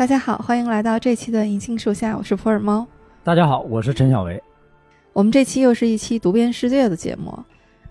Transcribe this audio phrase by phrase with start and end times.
[0.00, 2.86] 大家好，欢迎来到这期的银杏树下，我是普洱猫。
[3.22, 4.42] 大家好，我是陈小维。
[5.12, 7.38] 我们这期又是一期读遍世界的节目，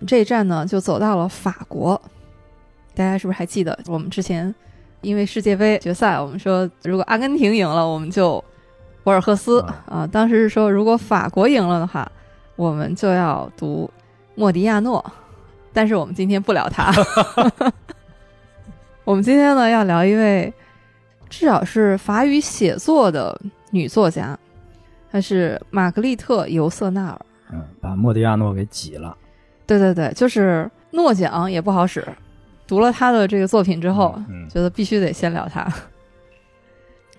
[0.08, 2.02] 这一站呢就走到了法国。
[2.96, 4.52] 大家是不是还记得我们之前
[5.02, 8.44] 因为世界杯决赛，我们说如果阿根廷赢了，我们就
[9.04, 10.10] 博尔赫斯啊。
[10.12, 12.12] 当时是说如果法国赢了的话，
[12.56, 13.88] 我们就要读
[14.34, 15.06] 莫迪亚诺。
[15.72, 16.92] 但是我们今天不聊他，
[19.06, 20.52] 我们今天呢要聊一位
[21.30, 23.40] 至少是法语写作的
[23.72, 24.38] 女作家，
[25.12, 27.26] 她是玛格丽特·尤瑟纳尔。
[27.52, 29.16] 嗯，把莫迪亚诺给挤了。
[29.66, 32.08] 对对对，就是诺奖也不好使。
[32.68, 35.68] 读了他的这个作品之后，嗯觉得必须得先聊他。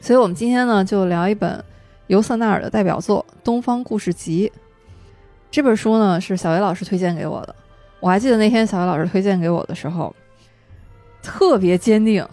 [0.00, 1.62] 所以我们今天呢就聊一本
[2.06, 4.50] 尤瑟纳尔的代表作《东方故事集》。
[5.50, 7.54] 这本书呢是小维老师推荐给我的。
[7.98, 10.14] 我还记得那天小维老师推荐给我的时候，
[11.20, 12.24] 特别坚定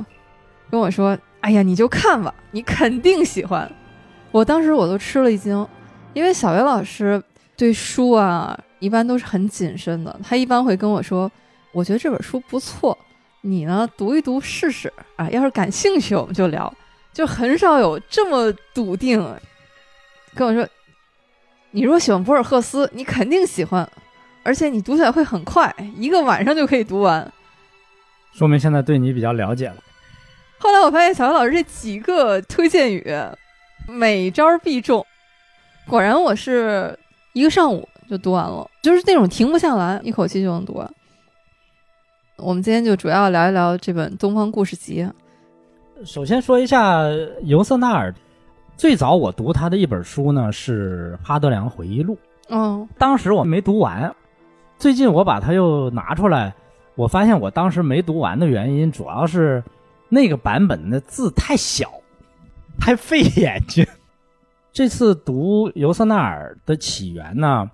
[0.69, 3.71] 跟我说：“哎呀，你就看吧，你肯定喜欢。”
[4.31, 5.65] 我当时我都吃了一惊，
[6.13, 7.21] 因为小薇老师
[7.55, 11.31] 对书啊一般都是很谨慎的，他一般会跟我说
[11.71, 12.97] ：“我觉得这本书不错，
[13.41, 16.71] 你呢读一读试试啊，要是感兴趣我们就聊。”
[17.13, 19.19] 就很少有这么笃定
[20.35, 20.67] 跟我说
[21.71, 23.89] ：“你如果喜欢博尔赫斯，你肯定喜欢。”
[24.43, 27.33] 而且你读起来会很快，一个晚上就可以读完，
[28.33, 29.75] 说明现在对你比较了解了。
[30.59, 33.05] 后来我发现小姚老师这几个推荐语，
[33.87, 35.05] 每招必中，
[35.87, 36.97] 果然我是
[37.33, 40.89] 一个上午就读完了，就是那种停不下来，一口气就能读完。
[42.37, 45.03] 我们今天就主要聊一聊这本《东方故事集》。
[46.05, 47.01] 首先说一下
[47.43, 48.13] 尤瑟纳尔，
[48.75, 52.13] 最早我读他的一本书呢是《哈德良回忆录》，
[52.49, 54.13] 嗯，当时我没读完。
[54.77, 56.53] 最近我把它又拿出来，
[56.93, 59.63] 我发现我当时没读完的原因，主要是
[60.09, 61.91] 那个版本的字太小，
[62.79, 63.85] 太费眼睛。
[64.71, 67.69] 这次读尤瑟纳尔的起源呢，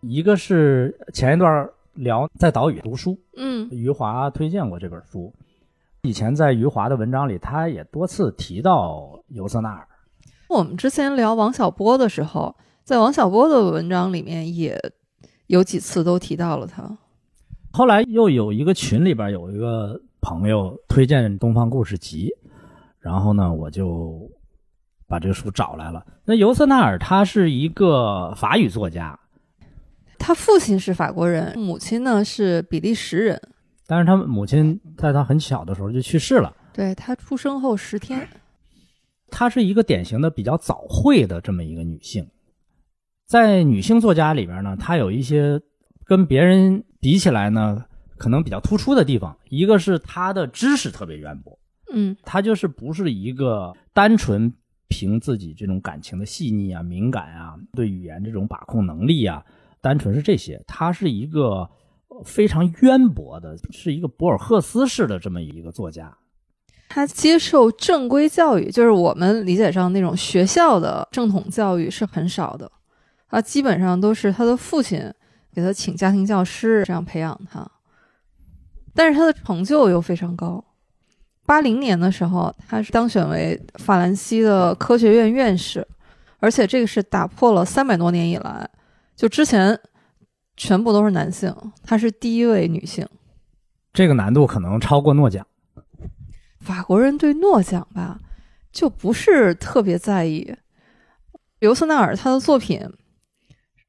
[0.00, 5.32] 一个是前一段聊在岛屿读书，嗯，余华推荐过这本书，
[6.02, 9.86] 以前在余华的文章里，他也多次提到尤瑟纳尔。
[10.48, 14.78] 我们之前聊王小波的时候，在王小波的文章里面也。
[15.46, 16.96] 有几次都提到了他，
[17.72, 22.28] 后来又有一个群里边有一个朋友推荐《东方故事集》，
[22.98, 24.30] 然后呢，我就
[25.06, 26.04] 把这个书找来了。
[26.24, 29.18] 那尤瑟纳尔他是一个法语作家，
[30.18, 33.40] 他父亲是法国人，母亲呢是比利时人，
[33.86, 36.54] 但是他母亲在他很小的时候就去世了。
[36.72, 38.28] 对他出生后十天，
[39.28, 42.28] 她是一个典型的比较早慧的这么一个女性。
[43.26, 45.60] 在女性作家里边呢，她有一些
[46.04, 47.84] 跟别人比起来呢，
[48.20, 49.34] 可能比较突出的地方。
[49.48, 51.58] 一个是他的知识特别渊博，
[51.90, 54.52] 嗯，他就是不是一个单纯
[54.88, 59.42] 凭自己这种感情的细腻啊、敏感啊，对语言这种把控能力啊，
[59.80, 60.62] 单纯是这些。
[60.66, 61.68] 他是一个
[62.24, 66.14] 非常渊博的，是一个博尔赫斯式的这么一个作家。
[66.88, 72.70] 他接受正规教育，就是我们理解上那种学校的正统教育是很少的。
[73.28, 75.00] 他基本上都是他的父亲
[75.54, 77.64] 给他请家庭教师，这样培养他。
[78.94, 80.64] 但是他的成就又非常高。
[81.46, 85.86] 八零年的时候，他是当选为法兰西的科学院院士，
[86.38, 88.68] 而且这个是打破了三百多年以来，
[89.16, 89.78] 就之前
[90.56, 93.06] 全部都是男性，她是第一位女性。
[93.92, 95.46] 这个难度可能超过诺奖。
[96.60, 98.20] 法国人对诺奖吧，
[98.70, 100.54] 就不是特别在意。
[101.58, 102.80] 尤瑟纳尔他的作品。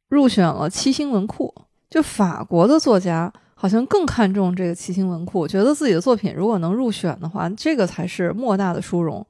[0.10, 1.56] 入选了七星文库，
[1.90, 3.32] 就法国的作家
[3.62, 9.24] 好像更看重这个七星文库，觉得自己的作品如果能入选的话，这个才是莫大的殊荣。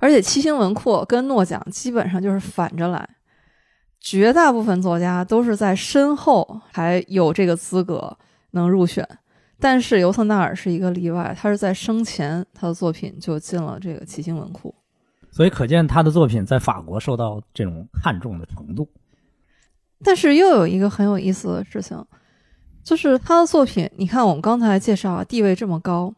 [0.00, 3.08] 而且七星文库跟诺奖基本上就是反着来，
[4.00, 8.18] 绝大部分作家都是在身后还有这个资格
[8.50, 9.08] 能入选，
[9.60, 14.74] 但是尤特纳尔是一个例外，他是在生前他的作品就进了这个七星文库，
[15.30, 18.88] 所以可见他的作品在法国受到这种看重的程度。
[20.02, 22.04] 但是又有一个很有意思的事情，
[22.88, 26.14] 就是他的作品，你看我们刚才介绍啊，地位这么高，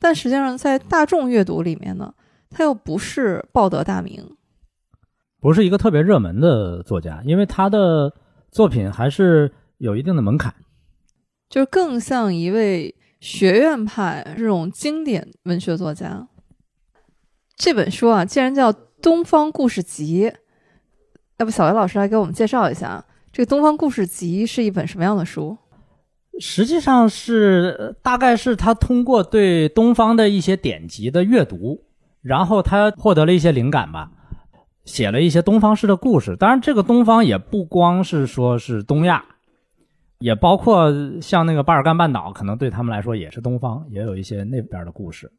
[0.00, 2.12] 但实际上在大众阅读里面呢，
[2.50, 4.36] 他又不是报得大名，
[5.38, 8.12] 不是一个特别热门的作家，因为他的
[8.50, 10.52] 作品还是有一定的门槛，
[11.48, 16.26] 就是更像一位学院派这种经典文学作家。
[17.56, 20.24] 这本书啊，既然叫《东方故事集》。
[21.36, 25.56] 要不小维老师来给我们介绍一下，这个《东方故事集》是一本什么样的书？
[26.40, 31.84] 实际上是大概是他通过对东方的一些典籍的阅读，
[32.22, 34.10] 然后他获得了一些灵感吧，
[34.84, 36.36] 写了一些东方式的故事。
[36.36, 39.24] 当然，这个东方也不光是说是东亚，
[40.18, 45.30] 也包括像那个巴尔干半岛，可能对他们来说也是东方，也有一些那边的故事。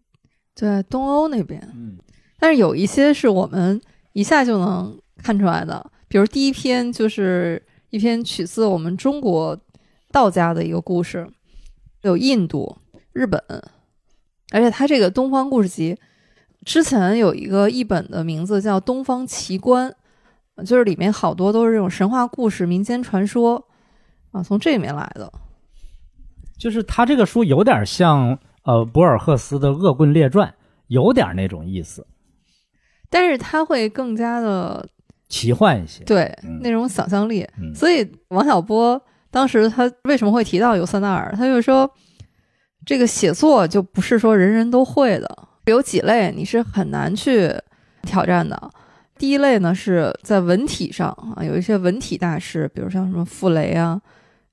[0.56, 1.98] 对，东欧那边，嗯，
[2.40, 3.80] 但是有一些是我们
[4.13, 9.57] 一下就能看出来的，比如第一篇就是一篇取自我们中国
[10.11, 11.27] 道家的一个故事，
[12.01, 12.77] 有印度、
[13.13, 13.41] 日本，
[14.51, 15.97] 而且它这个东方故事集。
[16.65, 19.95] 之前有一个译本的名字叫《东方奇观》，
[20.65, 23.65] 就是里面好多都是这种神话故事、民间传说
[24.31, 25.31] 啊，从这里面来的。
[26.57, 30.50] 就是他这个书有点像呃博尔赫斯的《恶棍列传》，
[30.88, 32.06] 有点那种意思，
[33.09, 34.85] 但是他会更加的
[35.29, 37.47] 奇幻一些，对那种想象力。
[37.73, 39.01] 所以王小波
[39.31, 41.34] 当时他为什么会提到尤瑟纳尔？
[41.38, 41.90] 他就说
[42.86, 45.48] 这个写作就不是说人人都会的。
[45.66, 47.54] 有几类你是很难去
[48.02, 48.72] 挑战的。
[49.18, 54.02] 第一类呢是在文体上啊，有一些文体大师，比如像什么傅雷啊、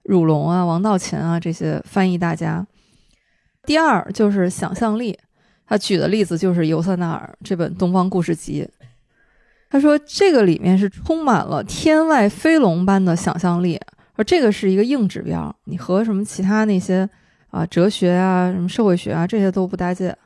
[0.02, 2.66] 汝龙啊、王道勤啊这些翻译大家。
[3.62, 5.18] 第二就是想象力，
[5.66, 8.68] 他举的例子就是尤瑟纳尔这本《东方故事集》，
[9.70, 13.80] 他说这个里面是充满了天外飞龙般的想象力，
[14.16, 17.08] 而这个是一个硬指标，你和什么其他那些
[17.48, 20.16] 啊哲学啊、什么社会学啊这些都不搭界。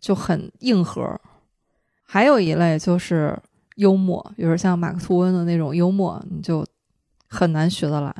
[0.00, 1.20] 就很硬核，
[2.02, 3.38] 还有一类就是
[3.76, 6.66] 幽默，比如像马克吐温的那种幽默，你就
[7.28, 8.12] 很难学得来。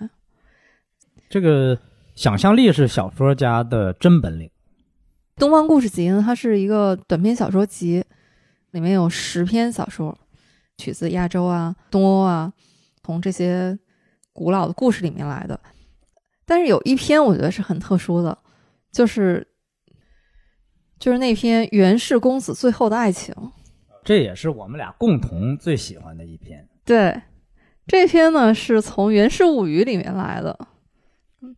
[1.28, 1.76] 这个
[2.14, 4.48] 想象力是小说家的真本领。
[5.34, 8.04] 东方故事集呢，它是一个短篇小说集，
[8.70, 10.16] 里面有十篇小说，
[10.78, 12.52] 取自亚洲啊、东欧啊，
[13.02, 13.76] 从这些
[14.32, 15.58] 古老的故事里面来的。
[16.44, 18.38] 但是有一篇我觉得是很特殊的，
[18.90, 19.46] 就是。
[20.98, 23.34] 就是那篇《源氏公子最后的爱情》，
[24.04, 26.68] 这也是我们俩共同最喜欢的一篇。
[26.84, 27.20] 对，
[27.88, 30.56] 这篇呢是从《源氏物语》里面来的。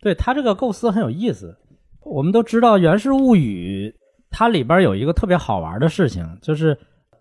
[0.01, 1.59] 对他这个构思很有意思。
[2.01, 3.95] 我们都知道《源氏物语》，
[4.31, 6.79] 它里边有一个特别好玩的事情，就是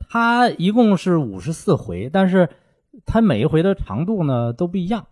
[0.10, 2.48] 它一共是五十四回，但是
[3.06, 5.06] 它每一回的长度呢都不一样。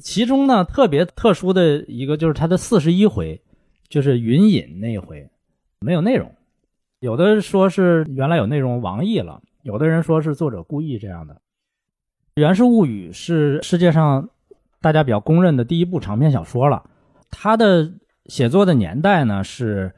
[0.00, 3.40] 其中呢特别特殊的一个就是它的四十一回，
[3.88, 5.28] 就是云隐那一回
[5.80, 6.32] 没有内容。
[7.00, 11.34] 有的说是原来有内容亡佚了，有的人说是作者故意这样的。
[12.40, 14.28] 《源氏物语》是世界上
[14.80, 16.82] 大家比较公认的第一部长篇小说了。
[17.30, 17.92] 它的
[18.26, 19.92] 写作的年代呢是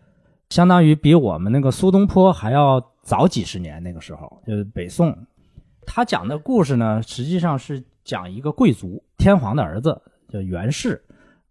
[0.50, 5.17] 相当于比我们那个苏东坡还要早几十年，那个时候就是北宋。
[5.87, 11.00] 他讲的故事呢，实际上是讲一个贵族天皇的儿子叫源氏，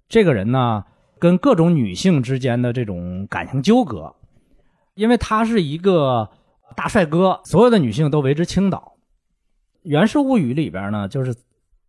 [0.09, 0.83] 这个人呢
[1.17, 4.13] 跟各种女性之间的这种感情纠葛。
[4.95, 6.29] 因为他是一个
[6.75, 8.97] 大帅哥，所有的女性都为之倾倒。
[9.89, 11.33] 《源氏物语》里边呢，就是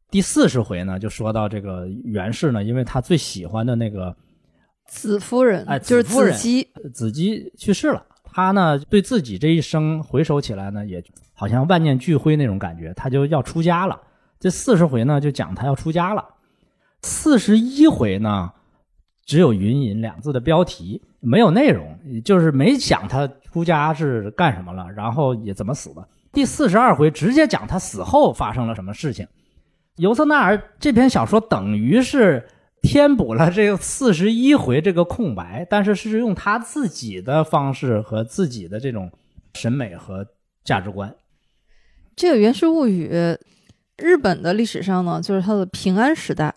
[0.08, 4.16] 第四十回呢，就说到这个源氏呢，因为他最喜欢的那个
[4.86, 8.06] 子夫人，哎，就是子姬，子姬去世了。
[8.22, 11.02] 他呢，对自己这一生回首起来呢，也
[11.34, 14.00] 好像万念俱灰那种感觉，他就要出家了。
[14.40, 16.24] 这四十回呢，就讲他要出家了。
[17.02, 18.50] 四十一回呢。
[19.26, 26.08] 只有“云隐”两字的标题，没有内容，就是没讲他出家是干什么了，然后也怎么死的。
[26.32, 29.28] 第四十二回直接讲他死后发生了什么事情。
[29.98, 32.44] 尤瑟纳尔这篇小说等于是
[32.82, 39.12] 填补了这个四十一回这个空白，但是是用他自己的方式和自己的这种
[39.54, 40.26] 审美和
[40.64, 41.14] 价值观。
[42.16, 43.08] 这个《源氏物语》，
[44.00, 46.54] 日本的历史上呢，就是它的平安时代。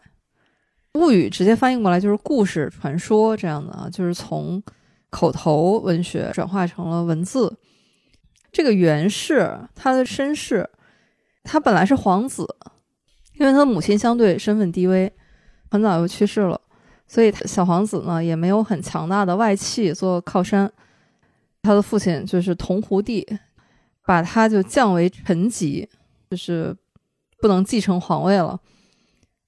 [0.94, 4.62] 物语直接翻译过来就是故事、传说这样的啊，就是从
[5.10, 7.58] 口头文学转化成了文字。
[8.52, 10.70] 这个源氏他的身世，
[11.44, 12.48] 他本来是皇子，
[13.40, 15.12] 因为他的母亲相对身份低微，
[15.72, 16.62] 很早就去世了，
[17.08, 20.72] 所以小皇子呢也没有很强大的外戚做靠山。
[21.64, 23.26] 他的父亲就是铜壶帝，
[24.06, 25.90] 把他就降为臣级，
[26.30, 26.76] 就是
[27.44, 28.58] 不能继承皇位了。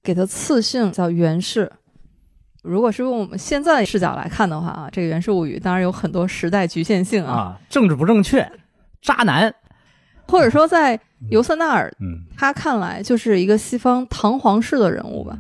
[0.04, 1.72] 给他赐姓叫源氏。
[2.62, 8.52] 如果是用我们现在视角来看的话啊，这个《源氏物语》当然有很多时代局限性啊，政治不正确，
[9.02, 9.56] 渣男，
[10.28, 11.00] 或者说在
[11.32, 11.90] 尤瑟纳尔
[12.36, 15.40] 他看来就是一个西方唐皇式的人物吧。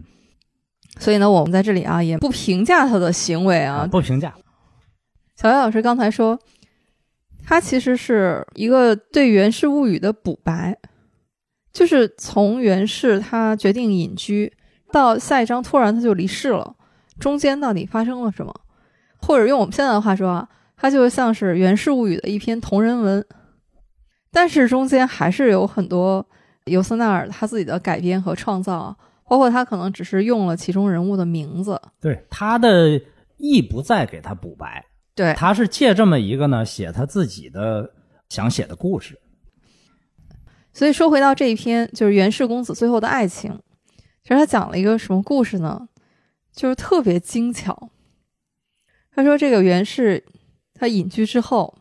[0.98, 4.34] 所以呢，我们在这里啊也不评价他的行为啊，不评价。
[5.36, 6.40] 小艾老师刚才说，
[7.46, 10.78] 他其实是一个对《源氏物语》的补白。
[11.75, 14.50] 就是从源氏他决定隐居，
[14.94, 16.74] 到下一章突然他就离世了，
[17.20, 18.62] 中间到底发生了什么？
[19.17, 23.25] 或者用我们现在的话说啊，它就像是《源氏物语》的一篇同人文。
[24.32, 26.25] 但是中间还是有很多
[26.63, 31.77] 尤瑟纳尔他自己的改编和创造，包括他可能只是用了其中人物的名字。
[32.00, 33.01] 对他的
[33.36, 37.91] 意不在给他补白，对，他是借这么一个呢写他自己的
[38.29, 39.20] 想写的故事。
[40.75, 43.51] 所以说回到这一篇，就是袁氏公子最后的爱情，
[44.22, 45.89] 其实他讲了一个什么故事呢？
[46.53, 47.89] 就是特别精巧。
[49.15, 50.24] 他说这个袁氏
[50.75, 51.75] 他隐居之后。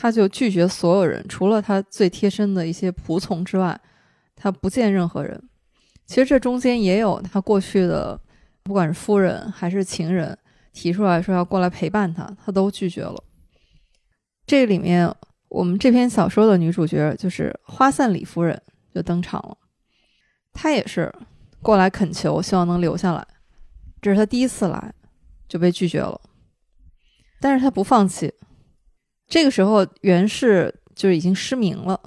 [0.00, 3.76] 他就拒绝所有人，除了他最贴身的一些仆从之外，
[4.36, 5.42] 他不见任何人。
[6.06, 8.16] 其实这中间也有他过去的，
[8.62, 10.38] 不管是夫人还是情人，
[10.72, 13.20] 提出来说要过来陪伴他，他都拒绝了。
[14.46, 15.12] 这里面，
[15.48, 18.60] 我们这篇小说的女主角就是花散里夫人
[18.94, 19.56] 就登场了。
[20.52, 21.12] 她也是
[21.62, 23.26] 过来恳求，希望能留下来。
[24.00, 24.92] 这是她第一次来，
[25.48, 26.20] 就被拒绝了。
[27.40, 28.32] 但是她不放弃。
[29.26, 32.00] 这个时候，袁氏就已经失明了。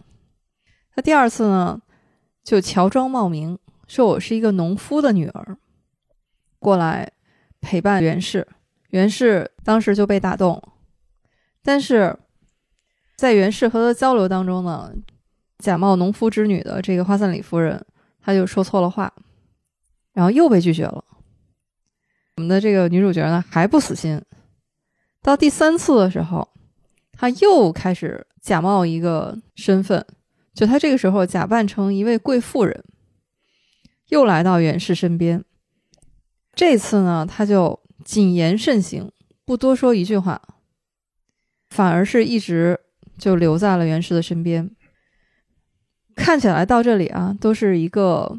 [0.96, 1.82] 她第二次呢，
[2.44, 3.58] 就乔装冒名，
[3.88, 5.58] 说我是一个农夫的女儿，
[6.60, 7.12] 过来
[7.60, 8.48] 陪伴袁氏。
[8.90, 10.62] 袁氏当时就被打动，
[11.64, 12.18] 但是
[13.22, 14.92] 在袁氏和他交流当中呢，
[15.60, 17.86] 假冒农夫之女的这个花散里夫人，
[18.20, 19.14] 她就说错了话，
[20.12, 21.06] 然后又被拒绝了。
[22.38, 24.20] 我们的这个女主角呢，还不死心，
[25.22, 26.50] 到第三次的时候。
[27.12, 30.04] 她又开始假冒一个身份，
[30.56, 32.84] 就她这个时候假扮成一位贵妇人，
[34.08, 35.46] 又来到袁氏身边。
[36.56, 39.12] 这次呢，他就谨言慎行，
[39.46, 40.42] 不多说一句话，
[41.70, 42.80] 反而是一直
[43.22, 44.70] 就留在了袁氏的身边。
[46.16, 48.38] 看起来到这里啊，都是一个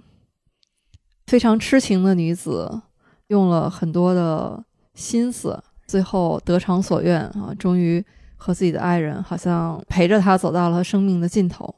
[1.27, 2.83] 非常痴情的女子，
[3.29, 4.63] 用了很多的
[4.93, 8.05] 心思，最后得偿所愿啊，终于。
[8.45, 11.77] 和自己的爱人好像陪着他走到了生命的尽头，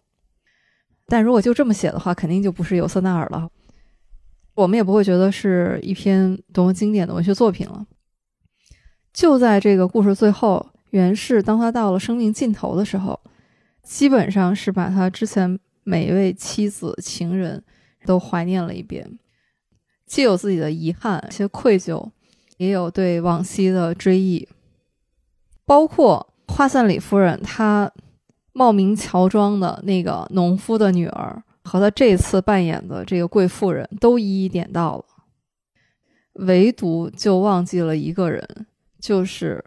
[1.07, 3.51] 但如果就这么写的话，肯定就不是尤瑟纳尔了，
[4.55, 7.87] 我们也不会觉得是一篇多么经典的文学作品了。
[9.13, 13.21] 就在这个故事最后，袁氏当他到了生命尽头的时候，
[13.83, 17.63] 基本上是把他之前每一位妻子、情人
[18.07, 19.19] 都怀念了一遍，
[20.07, 22.11] 既有自己的遗憾、一些愧疚，
[22.59, 24.49] 也有对往昔的追忆，
[25.67, 26.31] 包括。
[26.47, 27.91] 花散里夫人，她
[28.53, 35.05] 冒名乔装的那个农夫的女儿，和她这次扮演的这个贵妇人都一一点到了，
[36.35, 38.67] 唯独就忘记了一个人，
[39.01, 39.65] 就是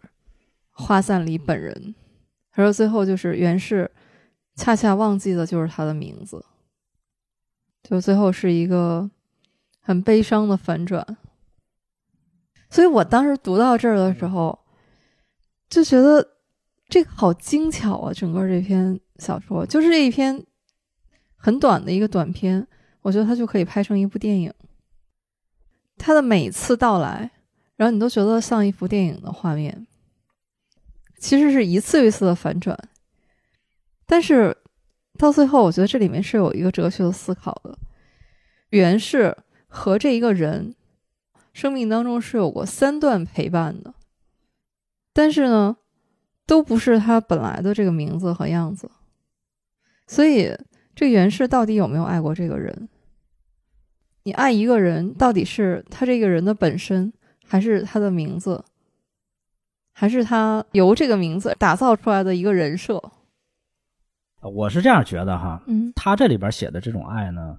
[0.78, 1.94] 花散里本人。
[2.52, 3.92] 他说最后就是袁氏，
[4.56, 6.46] 恰恰忘记的就是他的名字，
[7.84, 9.10] 就最后是一个
[9.82, 11.18] 很悲伤的反转。
[12.70, 14.58] 所以我当时读到这儿的时候，
[15.70, 16.36] 就觉得。
[16.90, 18.14] 这个好精巧啊！
[18.14, 20.42] 整个这篇小说就是这一篇
[21.36, 22.66] 很短的一个短篇，
[23.02, 24.54] 我觉得它就可以拍成一部电影。
[25.98, 27.30] 它的每次到来，
[27.76, 29.87] 然后你都觉得像一幅电影的画面，
[31.18, 32.78] 其实是一次一次的反转。
[34.06, 34.56] 但是
[35.18, 37.78] 到最后，我觉得这里面是有一个哲学的思考的。
[38.70, 39.36] 袁氏
[39.68, 40.76] 和这一个人
[41.54, 43.94] 生命当中是有过三段陪伴的，
[45.14, 45.78] 但是呢？
[46.46, 48.90] 都不是他本来的这个名字和样子，
[50.08, 50.58] 所以
[50.96, 52.88] 这袁氏到底有没有爱过这个人？
[54.24, 57.12] 你爱一个人，到底是他这个人的本身，
[57.46, 58.64] 还是他的名字，
[60.00, 63.02] 还是他由这个名字打造出来的一个人设？
[64.42, 67.58] 我是这样觉得哈，嗯，他这里边写的这种爱呢，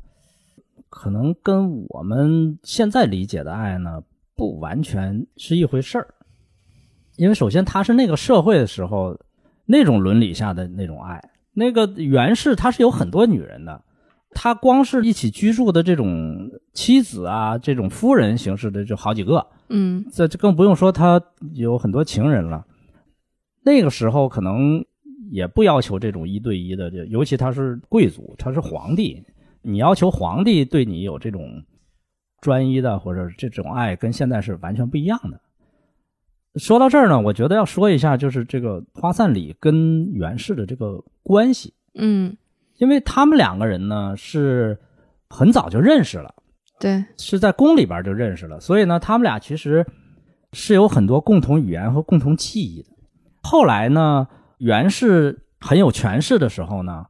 [0.89, 4.01] 可能跟我们现在理解的爱呢，
[4.37, 6.15] 不完全是一回事儿。
[7.17, 9.19] 因为首先他是那个社会的时候，
[9.67, 11.21] 那种伦理下的那种爱。
[11.53, 13.83] 那个袁氏他是有很多女人的，
[14.31, 19.47] 他光是一起居住的这种妻子啊，这种夫人形式的就好几个。
[19.69, 21.21] 嗯，这更不用说他
[21.55, 22.65] 有很多情人了。
[23.63, 24.85] 那个时候可能
[25.31, 29.23] 也不要求这种一对一的，就尤其他是贵族，他是皇帝，
[29.63, 31.63] 你要求皇帝对你有这种
[32.41, 35.41] 专一的或者这种爱，跟现在是完全不一样的。
[36.55, 41.75] 说到这儿呢，我觉得要说一下，就是这个花散里跟袁氏的这个关系。
[41.95, 42.37] 嗯，
[42.79, 44.79] 因为他们两个人呢是
[45.29, 46.35] 很早就认识了，
[46.81, 49.87] 对，是在宫里边就认识了，所以呢，他们俩其实
[50.53, 52.89] 是有很多共同语言和共同记忆的。
[53.43, 54.27] 后来呢，
[54.59, 57.05] 袁氏很有权势的时候呢，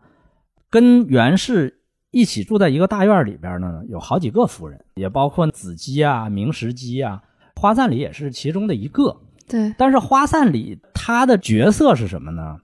[0.71, 7.23] 跟袁氏一起住在一个大院里边呢，有好几个夫人，也包括子姬啊、明石姬啊，
[7.57, 9.15] 花散里也是其中的一个。
[9.49, 12.57] 对，但是花散里他的角色是什么呢？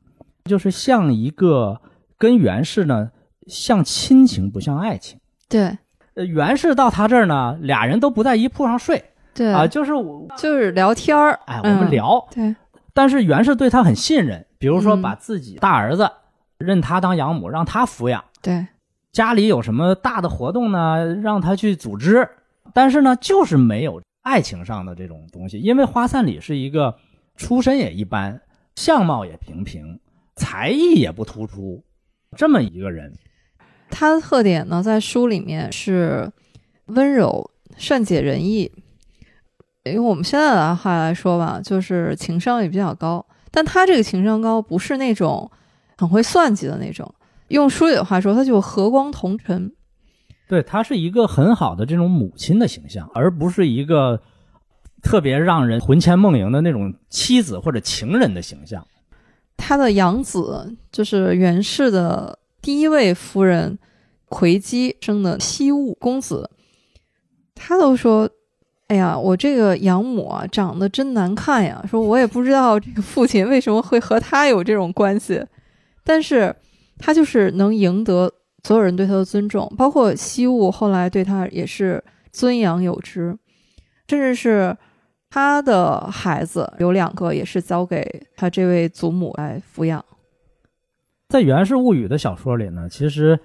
[0.44, 1.80] 就是像一个
[2.18, 3.10] 跟袁氏呢
[3.46, 5.18] 像亲情不像爱情。
[5.48, 5.76] 对，
[6.14, 9.04] 呃，袁氏到他这儿呢，俩人都不在一铺上睡。
[9.34, 12.24] 对啊，就是我就是聊天儿，哎，我们聊。
[12.30, 12.54] 对，
[12.92, 16.08] 但是袁氏对他很信任，比如说把自己大儿子
[16.56, 18.24] 认他当养母，让他抚养。
[18.40, 18.66] 对，
[19.12, 22.28] 家里有什么大的活动呢，让他去组织。
[22.72, 26.96] 但是呢，就是没有爱情上的这种东西，因为花散里是一个
[27.36, 28.40] 出身也一般，
[28.76, 29.98] 相貌也平平，
[30.36, 31.82] 才艺也不突出，
[32.36, 33.12] 这么一个人。
[33.90, 36.30] 他的特点呢，在书里面是
[36.86, 38.70] 温柔、善解人意。
[39.84, 43.24] 用我们现在的话来说吧，就是情商也比较高。
[43.50, 45.50] 但他这个情商高，不是那种
[45.96, 47.14] 很会算计的那种。
[47.48, 49.72] 用书里的话说，他就和光同尘。
[50.48, 54.20] 对他是一个很好的这种母亲的形象，而不是一个
[55.02, 58.86] 特别让人魂牵梦萦的那种妻子或者情人的形象。
[59.56, 63.78] 他的养子就是袁氏的第一位夫人
[64.26, 66.50] 葵姬生的西雾公子，
[67.54, 68.28] 他都说。
[68.88, 71.82] 哎呀，我这个养母啊，长得真难看呀！
[71.88, 75.42] 说我也不知道这个父亲为什么会和他有这种关系，
[76.04, 76.54] 但是
[76.98, 78.30] 他就是能赢得
[78.62, 83.34] 所有人对他的尊重，包括西雾后来对他也是尊养有之，
[84.06, 84.76] 甚至是
[85.34, 90.04] 他的孩子有两个也是交给他这位祖母来抚养。
[91.28, 93.36] 在《源氏物语》的小说里呢，其实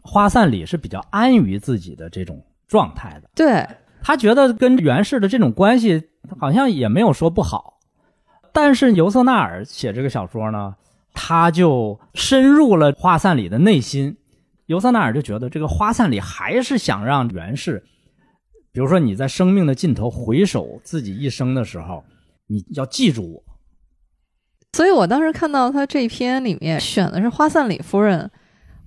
[0.00, 3.28] 花散里是比较安于自己的这种状态的。
[3.34, 3.62] 对。
[4.02, 6.02] 他觉得跟源氏的这种关系
[6.40, 7.78] 好像也没有说不好，
[8.50, 10.74] 但是尤瑟纳尔写这个小说呢，
[11.12, 14.16] 他就深入了花散里的内心。
[14.64, 17.84] 尤瑟纳尔就觉得这个花散里还是想让源氏，
[18.72, 22.02] 比如说你在生命的尽头回首自己一生的时候，
[22.46, 23.42] 你要记住我。
[24.72, 28.30] 所以我当时看到他这篇里面选的是花散里夫人，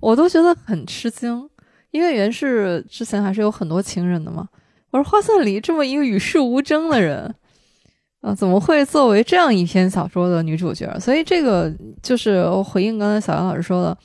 [0.00, 1.48] 我都觉得很吃惊，
[1.92, 4.48] 因为袁氏之前还是有很多情人的嘛。
[4.90, 7.32] 我说花散里这么一个与世无争的人，
[8.22, 10.98] 啊，怎么会作为这样一篇小说的女主角？
[10.98, 11.72] 所以这个
[12.02, 13.96] 就是我回应刚才小杨老师说的，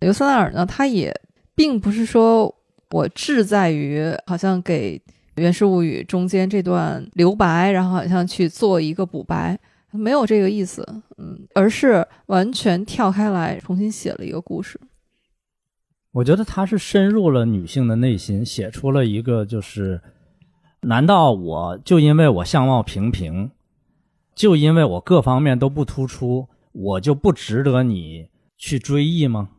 [0.00, 1.14] 尤瑟纳尔呢，他也
[1.54, 2.52] 并不是说
[2.90, 4.98] 我志在于好像给
[5.36, 9.58] 《源氏物语》中间这段留白，然后好像去做一个补白，
[9.90, 10.86] 没有这个意思，
[11.18, 14.80] 嗯，而是完全跳开来重新写了一个故事。
[16.12, 20.00] 我觉得他是深入了女性的内心，写出了一个就是。
[20.84, 23.52] 难道我就因为我相貌平平，
[24.34, 29.50] 就因为我各方面都不突出，我就不值得你去追忆吗？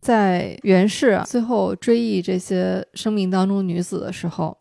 [0.00, 4.56] 在袁氏最后追忆这些生命当中女子的时候，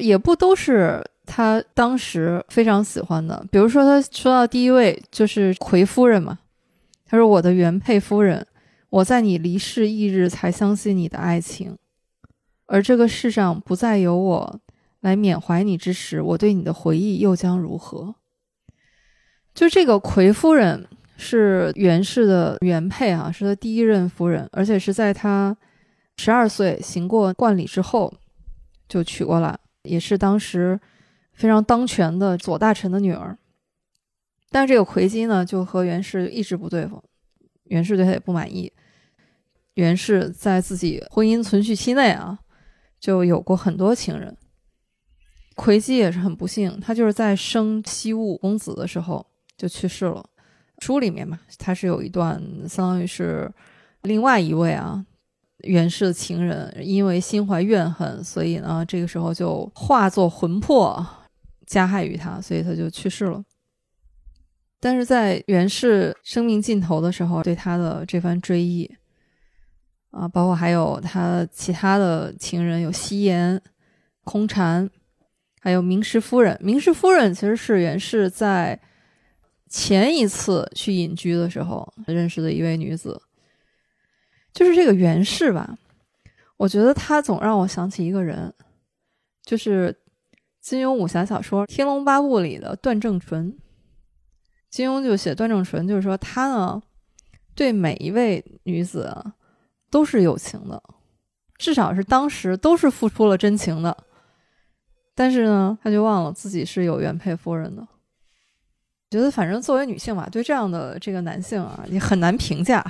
[0.00, 3.44] 也不都是他当时非常喜欢的。
[3.52, 6.38] 比如说，他说到第一位就是葵夫人嘛，
[7.06, 8.46] 他说：“我的原配夫人，
[8.88, 11.76] 我在你离世翌日才相信你的爱情，
[12.66, 14.60] 而这个世上不再有我。”
[15.00, 18.14] 来缅怀你之时，我对你的回忆又将如何？
[19.54, 20.86] 就这个葵夫人
[21.16, 25.56] 是袁氏的原配啊，是他第一任夫人，而且是在他
[26.18, 28.12] 十二岁行过冠礼之后
[28.90, 30.78] 就娶过来，也是当时
[31.32, 33.36] 非常当权的左大臣的女儿。
[34.50, 37.02] 但是这个葵姬呢，就和袁氏一直不对付，
[37.64, 38.72] 袁氏对她也不满意。
[39.74, 42.38] 袁氏在自己婚姻存续期内啊，
[42.98, 44.36] 就有过很多情人。
[45.54, 49.24] 葵姬也是很不幸，她就是在生西雾公子的时候
[49.56, 50.24] 就去世了。
[50.78, 53.52] 书里面嘛，他是有一段，相当于是
[54.02, 55.04] 另外一位啊
[55.62, 61.06] 袁氏的情人，因为心怀怨恨，所以呢，这个时候就化作魂魄
[61.66, 63.42] 加害于他，所以他就去世了。
[64.78, 68.90] 但是在袁氏生命尽头的时候，对他的这番追忆
[70.10, 73.60] 啊，包括还有他其他的情人，有夕颜、
[74.24, 74.90] 空蝉。
[75.62, 78.80] 还有明石夫人，明石夫人其实是袁氏在
[79.68, 83.20] 前一次去隐居的时候认识的一位女子。
[84.52, 85.78] 就是这个袁氏吧，
[86.56, 88.52] 我觉得他总让我想起一个人，
[89.42, 89.96] 就是
[90.60, 93.56] 金庸武侠小说《天龙八部》里的段正淳。
[94.70, 96.80] 金庸就写段正淳，就是说他呢
[97.54, 99.12] 对每一位女子
[99.90, 100.80] 都是有情的，
[101.58, 103.96] 至少是当时都是付出了真情的。
[105.14, 107.86] 但是呢，他就忘了自己是有原配夫人的。
[109.10, 112.84] 觉得反正作为女性嘛，对这样的这个男性啊，也很难评价。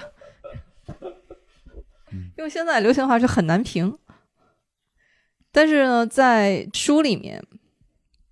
[2.37, 3.97] 用现在流行话是很难评。
[5.53, 7.43] 但是呢，在书里面，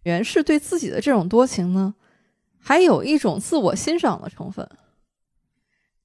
[0.05, 1.95] 袁氏对自己的这种多情呢，
[2.61, 4.69] 还有一种自我欣赏的成分。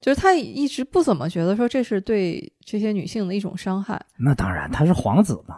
[0.01, 4.05] 就是他一直不怎么觉得说这是对这些女性的一种伤害。
[4.17, 5.57] 那当然，他是皇子嘛，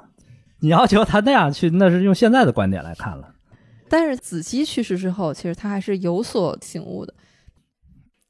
[0.59, 3.33] 你要求他那样去，那是用现在的观点来看了。
[3.89, 7.13] 但是子姬去世之后，其实他还是有所醒悟的。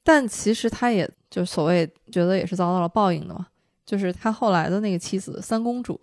[0.04, 3.48] 但其实他也就所谓觉得也是遭到了报应的嘛，
[3.86, 6.00] 就是他后来的那个妻子三公主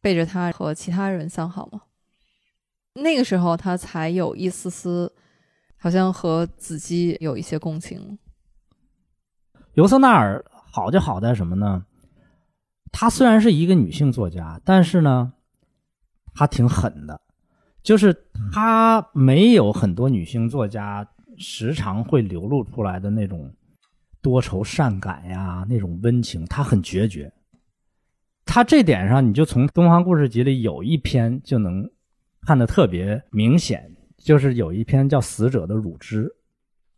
[0.00, 1.82] 背着他和其他人相好吗，
[2.94, 5.12] 那个时候他才有一丝丝
[5.76, 8.18] 好像和子姬有一些共情。
[9.74, 11.86] 尤瑟纳尔好就好在什么呢？
[12.92, 15.32] 她虽然是一个女性作家，但是呢，
[16.34, 17.20] 她挺狠的，
[17.82, 18.12] 就是
[18.52, 21.08] 她没有很多女性作家
[21.38, 23.50] 时常会流露出来的那种
[24.22, 27.32] 多愁善感呀，那种温情，他很决绝。
[28.44, 31.88] 他这点上，你就从《东方故事集》里有一篇就能
[32.46, 36.24] 看得特别明显，就是有一篇叫《死者的乳汁》。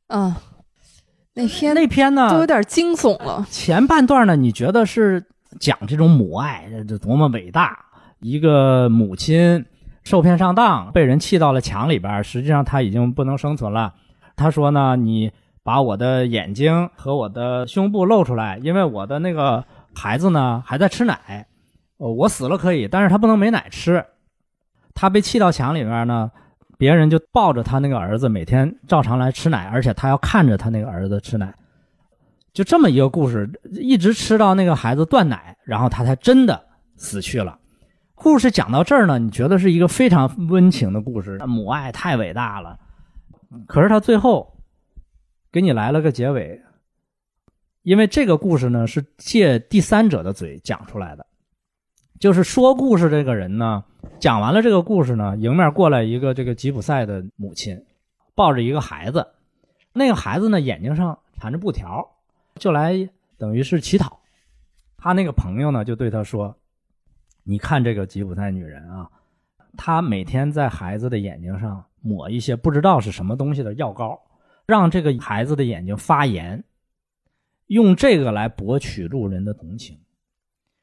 [0.09, 0.35] 嗯。
[1.35, 3.47] 那篇那篇呢，都有点惊悚了。
[3.49, 5.25] 前半段呢，你觉得是
[5.59, 7.87] 讲这种母爱，这多么伟大？
[8.21, 9.65] 一个母亲
[10.05, 13.95] 受骗上当，被人气到了墙里边，实际上他已经不能生存了。
[14.37, 15.33] 他说呢：“你
[15.63, 21.47] 把我的眼睛和我的胸部露出来，因为我的那个孩子呢还在吃奶。
[21.97, 24.05] 我死了可以，但是他不能没奶吃。”
[24.95, 26.31] 他被气到墙里边呢。
[26.79, 31.55] 别人就抱着他那个儿子，每天照常来吃奶，而且他要看着他那个儿子吃奶，
[32.53, 36.61] 就这么一个故事，一直吃到那个孩子断奶，然后他才真的
[36.97, 37.57] 死去了。
[38.17, 42.77] 故事讲到这儿呢，你觉得是一个非常温情的故事，母爱太伟大了。
[43.69, 44.52] 可是他最后
[45.53, 46.63] 给你来了个结尾，
[47.83, 51.27] 因为这个故事呢是借第三者的嘴讲出来的。
[52.19, 53.85] 就是说故事这个人呢，
[54.19, 57.85] 讲完了这个故事呢，迎面过来一个这个吉普赛的母亲，
[58.35, 59.27] 抱着一个孩子，
[59.93, 62.09] 那个孩子呢眼睛上缠着布条，
[62.55, 64.21] 就来等于是乞讨。
[64.97, 66.57] 他那个朋友呢就对他说
[67.45, 69.11] ：“你看这个吉普赛女人啊，
[69.77, 74.19] 她每天在孩子的眼睛上抹一些不知道是什么东西的药膏，
[74.67, 76.65] 让这个孩子的眼睛发炎，
[77.67, 79.99] 用这个来博取路人的同情。”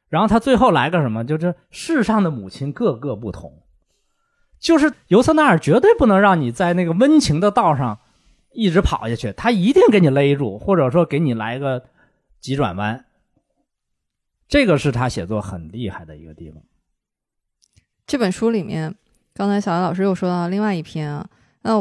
[0.10, 1.24] 然后他最后来个什么？
[1.24, 3.62] 就是世上的母亲个个不同，
[4.60, 8.00] 就是尤瑟纳尔绝对不能让你在那个温情的道上
[8.52, 11.86] 一直跑下去，他一定给你勒住，或者说给你来个
[12.40, 13.06] 急转弯。
[14.48, 16.64] 这个是他写作很厉害的一个地方。
[18.08, 18.96] 这本书里面，
[19.36, 21.30] 刚才小艾老师又说到另外一篇啊，
[21.62, 21.80] 那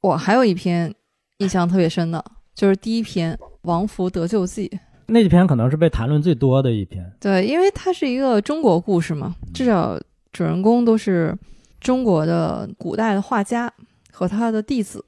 [0.00, 0.92] 我还有一篇
[1.38, 4.68] 印象特别深的，就是第一篇《王福得救记》。
[5.06, 9.98] 那篇可能是被谈论最多的一篇，对，因为它是一个中国故事嘛，至少
[10.32, 11.36] 主人公都是
[11.80, 13.72] 中国的古代的画家
[14.10, 15.04] 和他的弟子，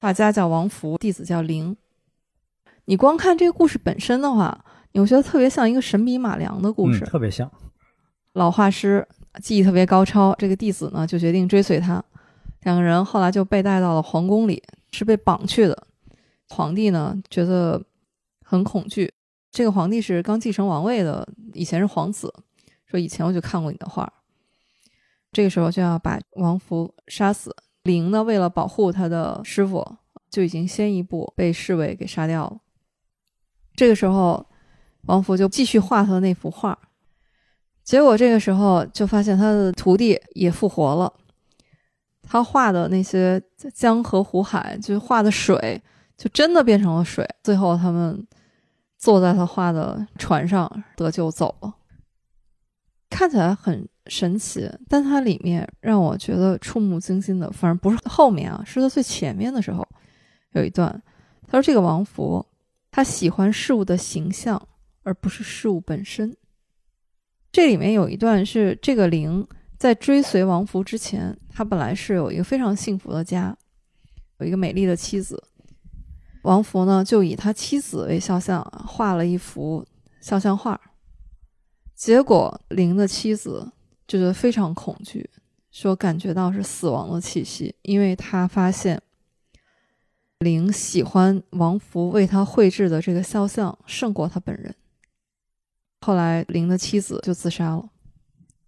[0.00, 1.74] 画家叫王福，弟子叫林。
[2.86, 7.48] 你光看这个故事本身的话，你会觉得特别像一个神笔马良的故事，特别像。
[8.34, 9.06] 老画师
[9.40, 12.02] 技艺特别高超，这个弟子呢就决定追随他，
[12.64, 15.86] 两个人后来就被带到了皇宫里，是被绑去的。
[16.48, 17.84] 皇帝呢觉得
[18.44, 19.12] 很恐惧。
[19.50, 22.32] 这个皇帝是刚继承王位的，以前是皇子。
[22.86, 24.12] 说以前我就看过你的画，
[25.32, 27.56] 这个时候就要把王福杀死。
[27.84, 29.96] 灵呢，为了保护他的师傅，
[30.30, 32.60] 就已经先一步被侍卫给杀掉了。
[33.74, 34.46] 这个时候，
[35.06, 36.78] 王福就继续画他的那幅画，
[37.82, 41.12] 结果这个时候就发现他的徒弟也复活了。
[42.22, 43.42] 他画的那些
[43.74, 45.80] 江河湖海，就画的水，
[46.16, 47.28] 就真的变成了水。
[47.42, 48.26] 最后他们。
[48.98, 51.74] 坐在他画的船上得救走了，
[53.10, 59.84] 看起来很神奇，但它里面让我觉得触目惊心的，反正不是后面啊，是在最前面的时候
[60.52, 61.02] 有一段，
[61.48, 62.46] 他说这个王福
[62.92, 64.68] 他喜欢事物的形象，
[65.02, 66.36] 而不是事物本身。
[67.50, 69.44] 这里面有一段是这个灵
[69.76, 73.56] 在追随王福之前，他本来是有一个非常幸福的家，
[74.38, 75.42] 有一个美丽的妻子。
[76.42, 79.86] 王福呢，就以他妻子为肖像画了一幅
[80.20, 80.80] 肖像画，
[81.94, 83.70] 结果灵的妻子
[84.08, 85.30] 就觉得非常恐惧，
[85.70, 89.00] 说感觉到是死亡的气息，因为他发现
[90.40, 94.74] 灵喜欢王福为他绘制的这个肖像胜过他本人。
[96.00, 97.88] 后来灵的妻子就自杀了，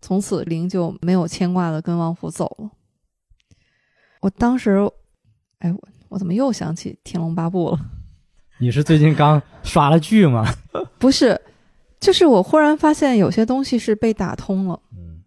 [0.01, 2.70] 从此灵就没有牵挂的跟王福走了。
[4.25, 4.79] 我当时，
[5.59, 5.89] 哎我。
[6.11, 7.79] 我怎么又想起《天龙八部》了？
[8.59, 10.47] 你是最近刚刷了剧吗？
[10.97, 11.41] 不是，
[11.99, 14.81] 就是我忽然发现有些东西是被打通了。
[14.93, 15.25] 嗯，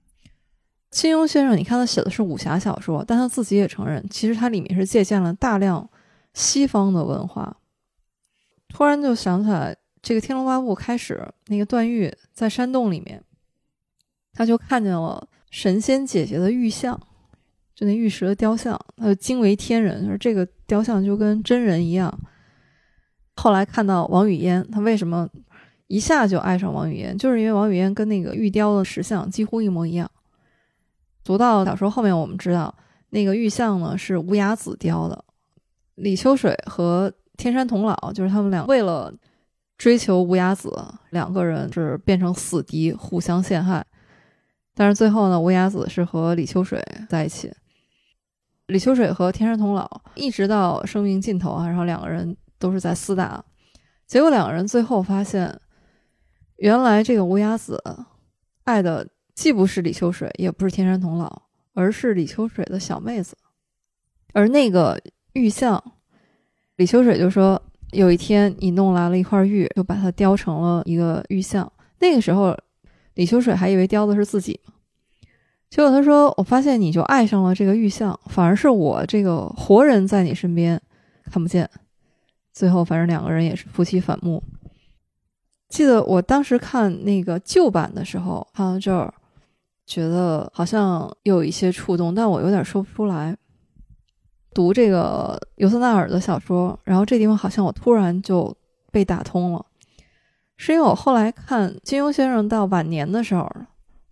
[0.89, 5.89] 金庸先生，你看他写的是武侠小说，但他自己也承认，其实他里面是借鉴了大量
[6.33, 7.57] 西方的文化。
[8.69, 13.21] 突然就想起来，这个《天龙八部》开始，那个段誉在山洞里面，
[14.31, 16.97] 他就看见了神仙姐姐的玉像，
[17.77, 22.11] 就那玉石的雕像，他就惊为天人，说这个雕像就跟真人一样。
[23.35, 25.29] 后来看到王语嫣，他为什么
[25.85, 27.15] 一下就爱上王语嫣？
[27.15, 30.09] 就是因为王语嫣跟那个玉雕的石像几乎一模一样。
[31.23, 32.73] 读到小说后面，我们知道
[33.11, 35.23] 那个玉像呢是无崖子雕的，
[35.93, 39.13] 李秋水和天山童姥就是他们俩为了
[39.77, 40.75] 追求无崖子，
[41.11, 43.85] 两个人是变成死敌，互相陷害。
[44.73, 47.51] 但是最后呢，无崖子是和李秋水在一起，
[48.67, 53.43] 李秋水和天山童姥一直到生命尽头啊，然后两个人都是在厮打，
[54.05, 55.59] 结果两个人最后发现，
[56.57, 57.83] 原来这个无崖子
[58.63, 59.07] 爱的。
[59.37, 61.31] 既不是李秋水，也不是天山童姥，
[61.75, 63.37] 而是李秋水的小妹子。
[64.33, 64.99] 而那个
[65.33, 65.91] 玉像，
[66.77, 67.61] 李秋水就说
[67.93, 72.57] ：“有一天你弄来了一块玉，就把它雕成了一个玉像。”那个时候，
[73.13, 74.59] 李秋水还以为雕的是自己
[75.69, 80.81] 结果他说：“我发现你就爱上了这个玉像，反而是我这个活人在你身边
[81.31, 81.69] 看不见。”
[82.53, 84.41] 最后，反正两个人也是夫妻反目。
[85.69, 89.13] 记得我当时看那个旧版的时候，看到这儿。
[89.89, 93.33] 觉得好像有一些触动，但我有点说不出来。
[94.53, 98.53] 读这个尤瑟纳尔的小说，然后这地方好像我突然就
[98.91, 99.65] 被打通了，
[100.57, 103.49] 是因为我后来看金庸先生到晚年的时候，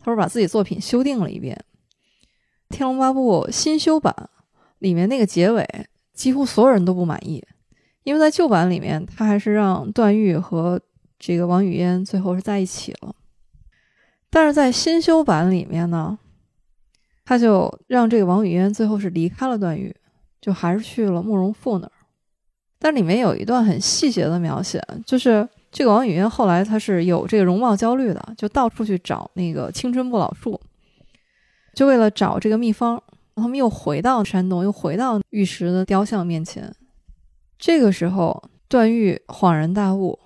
[0.06, 1.66] 他说把自己作品修订了一遍，
[2.76, 4.30] 《天龙八部》新修版
[4.78, 5.68] 里面那个结尾，
[6.14, 7.44] 几乎所有人都不满意，
[8.04, 10.80] 因为在旧版里面，他还是让段誉和
[11.18, 13.16] 这个王语嫣最后是在一起了。
[14.30, 16.20] 但是在新修版里面呢，
[17.26, 19.96] 他就让这个王语嫣最后是离开了段誉，
[20.40, 21.92] 就还是去了慕容复那儿。
[22.78, 30.58] 但里面有一段很细节的描写，就是这个王语嫣后来她是有这个容貌焦虑的，就到处去找那个青春不老树，
[31.74, 33.04] 就为了找这个秘方。
[33.36, 36.74] 他们又回到山洞，又回到玉石的雕像面前。
[37.60, 40.18] 这个时候，段誉恍然大悟，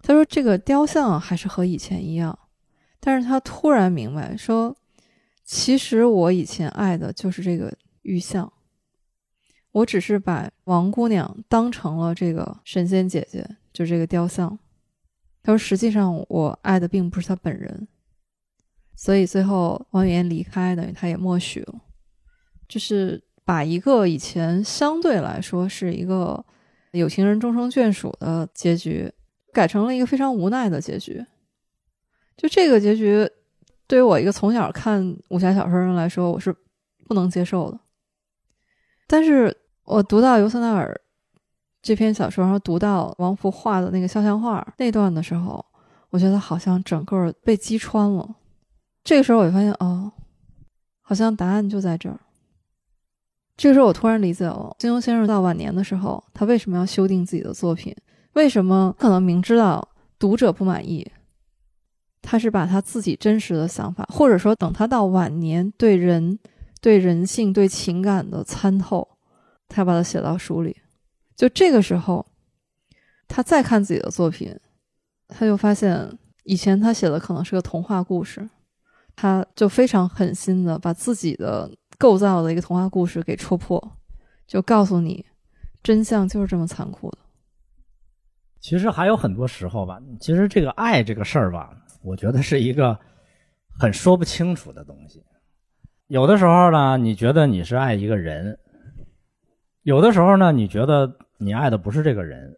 [0.00, 2.38] 他说：“这个雕像还是和以前一样。”
[2.98, 4.74] 但是他突然明白，说
[5.44, 8.50] ：“其实我以前爱的就是这个玉像，
[9.72, 14.58] 我只是把王姑娘当成了这个神仙姐姐，就这个雕像。”
[15.42, 17.88] 他说：“实际上我爱的并不是她本人。”
[18.94, 21.80] 所以最后王语嫣离开，等于他也默许了，
[22.68, 26.44] 就是把一个以前相对来说是一个
[26.92, 29.10] 有情人终成眷属的结局，
[29.52, 31.24] 改成了一个非常无奈的结局。
[32.36, 33.28] 就这个结局，
[33.86, 36.54] 对于我一个从小看武侠小说人来说，我是
[37.06, 37.80] 不能接受的。
[39.08, 40.98] 但是我读到尤瑟纳尔
[41.82, 45.64] 这篇小说，然后读到王福画的那个肖像画那段的时候，
[46.10, 48.36] 我觉得好像整个被击穿了。
[49.02, 50.12] 这个时候我就发现，哦，
[51.00, 52.18] 好像答案就在这儿。
[53.56, 57.94] 这个时候我突然理解了金庸先生到晚年的时候，他为什么要修订自己的作品？
[58.34, 59.86] 为什么可能明知道
[60.18, 61.10] 读者不满意？
[62.22, 66.38] 他是把他自己真实的想法，或者说等他到晚年对人、
[66.80, 69.11] 对人性、对情感的参透，
[69.72, 70.76] 他把它写到书里。
[71.34, 72.24] 就这个时候，
[73.26, 74.54] 他再看自己的作品，
[75.28, 78.48] 他就发现以前他写的可能是个童话故事，
[79.16, 83.96] 他就非常狠心的把自己的构造的一个童话故事给戳破，
[84.46, 85.24] 就告诉你，
[85.82, 87.18] 真相就是这么残酷的。
[88.60, 91.70] 其实还有很多时候吧，其实这个爱这个事儿吧。
[92.04, 92.98] 我觉得是一个
[93.78, 95.22] 很说不清楚的东西。
[96.08, 98.54] 有的时候呢，你觉得你是爱一个人；
[99.82, 102.56] 有的时候呢，你觉得你爱的不是这个人，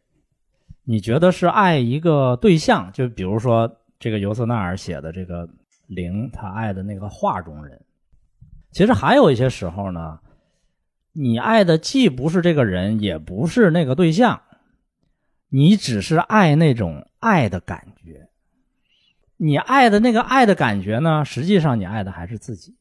[0.84, 2.92] 你觉得是爱一个对象。
[2.92, 5.48] 就比如说这个尤瑟纳尔写的这个
[5.86, 7.80] 灵，他爱的那个画中人。
[8.72, 10.20] 其实还有一些时候呢，
[11.12, 14.42] 你爱的既不是这个人，也不是那个对象，
[15.48, 18.28] 你只是爱那种爱的感觉。
[19.36, 21.24] 你爱的那个爱的感觉呢？
[21.24, 22.76] 实际上，你爱的还是自己。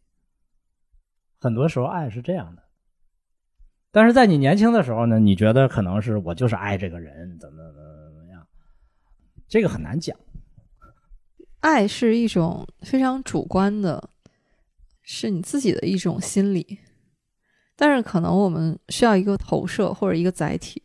[1.39, 2.62] 很多时候，爱是这样的。
[3.93, 8.43] 但是在你年轻的时候呢，你觉得可能是我就是爱这个人，怎么怎么怎么样？
[9.47, 10.17] 这个很难讲。
[11.60, 14.10] 爱是一种非常主观的，
[15.03, 16.79] 是你自己的一种心理。
[17.75, 20.82] 但是，可能我们需要一个投射或者一个载体。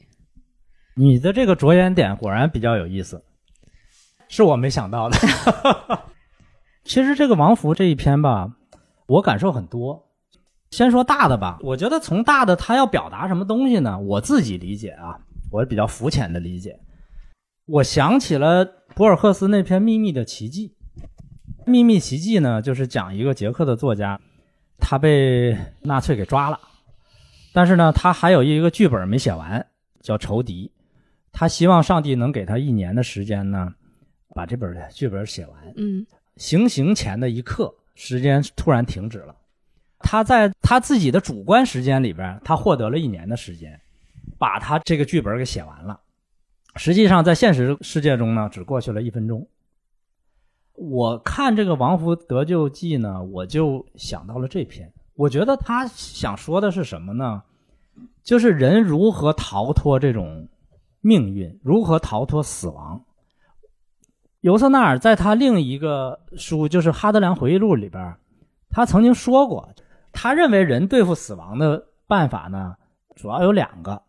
[0.95, 3.25] 你的这个着眼点果然比较有意思。
[4.29, 5.17] 是我没想到的。
[6.85, 8.49] 其实这个王福这一篇吧，
[9.07, 10.08] 我感受很多。
[10.71, 13.99] 先说大的吧，我觉得从大的他要表达什么东西呢？
[13.99, 15.19] 我自己理解啊，
[15.51, 16.79] 我比较肤浅的理解，
[17.67, 20.75] 我想起了博尔赫斯那篇《秘密的奇迹》。
[21.71, 24.21] 《秘密奇迹》呢，就是讲一个捷克的作家，
[24.79, 26.59] 他被纳粹给抓了，
[27.53, 29.67] 但是呢，他还有一个剧本没写完，
[30.01, 30.71] 叫《仇敌》。
[31.33, 33.73] 他希望上帝能给他一年的时间呢，
[34.35, 35.57] 把这本剧本写完。
[35.77, 39.35] 嗯，行刑前的一刻，时间突然停止了。
[39.99, 43.81] 他在他自己的主观时间里边，他获得了一年的时间，
[44.39, 46.01] 把他这个剧本给写完了。
[46.77, 49.47] 实际上，在现实世界中呢，只过去了一分钟。
[50.75, 54.93] 我看这个《王福得救记》呢，我就想到了这篇。
[55.15, 57.43] 我觉得他想说的是什么呢？
[58.23, 60.47] 就是人如何逃脱这种
[61.01, 63.03] 命运，如何逃脱死亡。
[64.43, 68.15] 尤瑟纳尔在他另一个书，就是《哈德良回忆录》里边，
[68.71, 69.69] 他曾经说过，
[70.21, 72.75] 他认为人对付死亡的办法呢，
[73.15, 74.03] 主要有两个。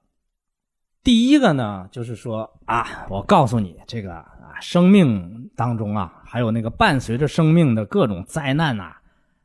[1.04, 4.58] 第一个呢，就是说啊，我告诉你这个啊。
[4.60, 8.95] 生命当中啊，还有那个伴随着生命的各种灾难呐，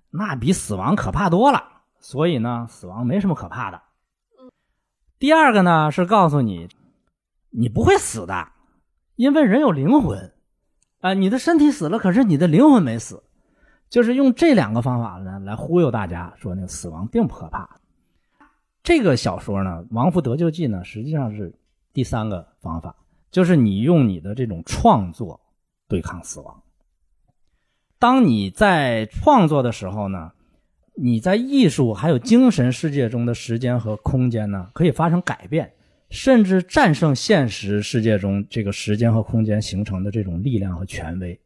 [0.09, 1.63] 那比死亡可怕多了。
[2.01, 3.83] 所以呢，死亡没什么可怕的。
[5.19, 6.71] 第二个呢，是告诉你，
[7.51, 8.49] 你不会死的，
[9.17, 10.33] 因为人有灵魂。
[11.01, 13.23] 啊，你的身体死了，可是你的灵魂没死。
[13.95, 17.79] 就是用这两个方法呢，来忽悠大家说那个死亡并不可怕。
[18.83, 21.55] 这个小说呢，《王福得救记》呢，实际上是
[21.93, 22.97] 第三个方法。
[23.31, 25.41] 就是你用你的这种创作
[25.87, 26.61] 对抗死亡。
[28.01, 30.33] 当你在创作的时候呢，
[30.97, 35.73] 你在艺术还有精神世界中的时间和空间呢，可以发生改变，
[36.11, 41.41] 甚至战胜现实世界中这个时间和空间形成的这种力量和权威。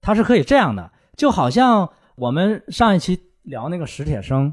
[0.00, 4.52] 它是可以这样的，就好像我们上一期聊那个史铁生，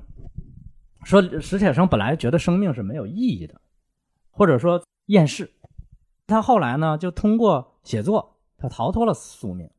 [1.03, 3.59] 说史铁生本来觉得生命是没有意义的，
[4.29, 5.51] 或者说厌世。
[6.27, 9.69] 他后来呢，就通过写作，他逃脱了宿命，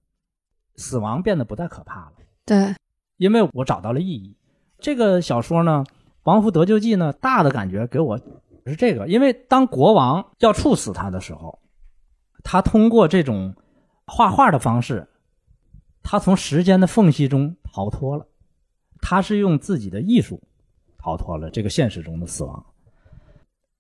[0.77, 2.13] 死亡变得不再可怕了。
[2.45, 2.75] 对，
[3.17, 4.37] 因为我找到了意义。
[4.79, 5.85] 这个小说呢，
[6.25, 8.19] 《王夫得救记》呢，大的感觉给我
[8.67, 11.61] 是这个：因为当国王要处死他的时候，
[12.43, 13.55] 他通过这种
[14.07, 15.09] 画画的方式，
[16.03, 18.27] 他从时间的缝隙中逃脱了。
[19.01, 20.41] 他是用自己的艺术
[20.99, 22.65] 逃脱了这个现实中的死亡。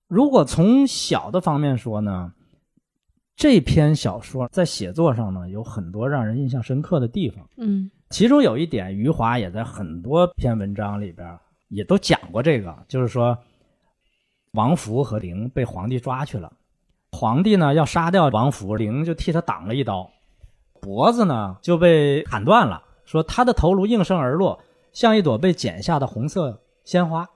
[0.08, 2.32] 如果从小的方面说呢？
[3.34, 7.48] 这篇小说在写作上呢，有很多让人印象深刻的地方。
[7.56, 11.36] 嗯，其中有一点，余华也在很多篇文章里边
[11.68, 13.36] 也都讲过这个，就是说，
[14.52, 16.52] 王福和灵被皇帝抓去了，
[17.10, 20.08] 皇帝呢要杀掉王福，灵就替他挡了一刀，
[20.82, 24.58] 脖子呢就被砍断了，说他的头颅应声而落，
[24.92, 27.30] 像一朵被剪下的红色鲜花。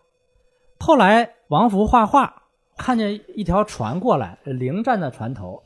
[0.80, 2.42] 后来王福画画，
[2.76, 5.62] 看见一条船过来，灵站在船头。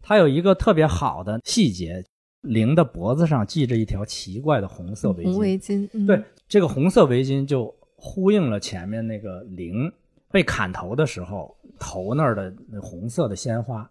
[0.00, 2.02] 他有一个特别好的细节，
[2.40, 5.30] 灵的脖子上系着一条奇怪的红色围巾。
[5.30, 9.92] 红围巾，对，这个红色围巾就呼应了前面那个灵
[10.30, 13.88] 被砍头的时候头那儿的那红色的鲜花。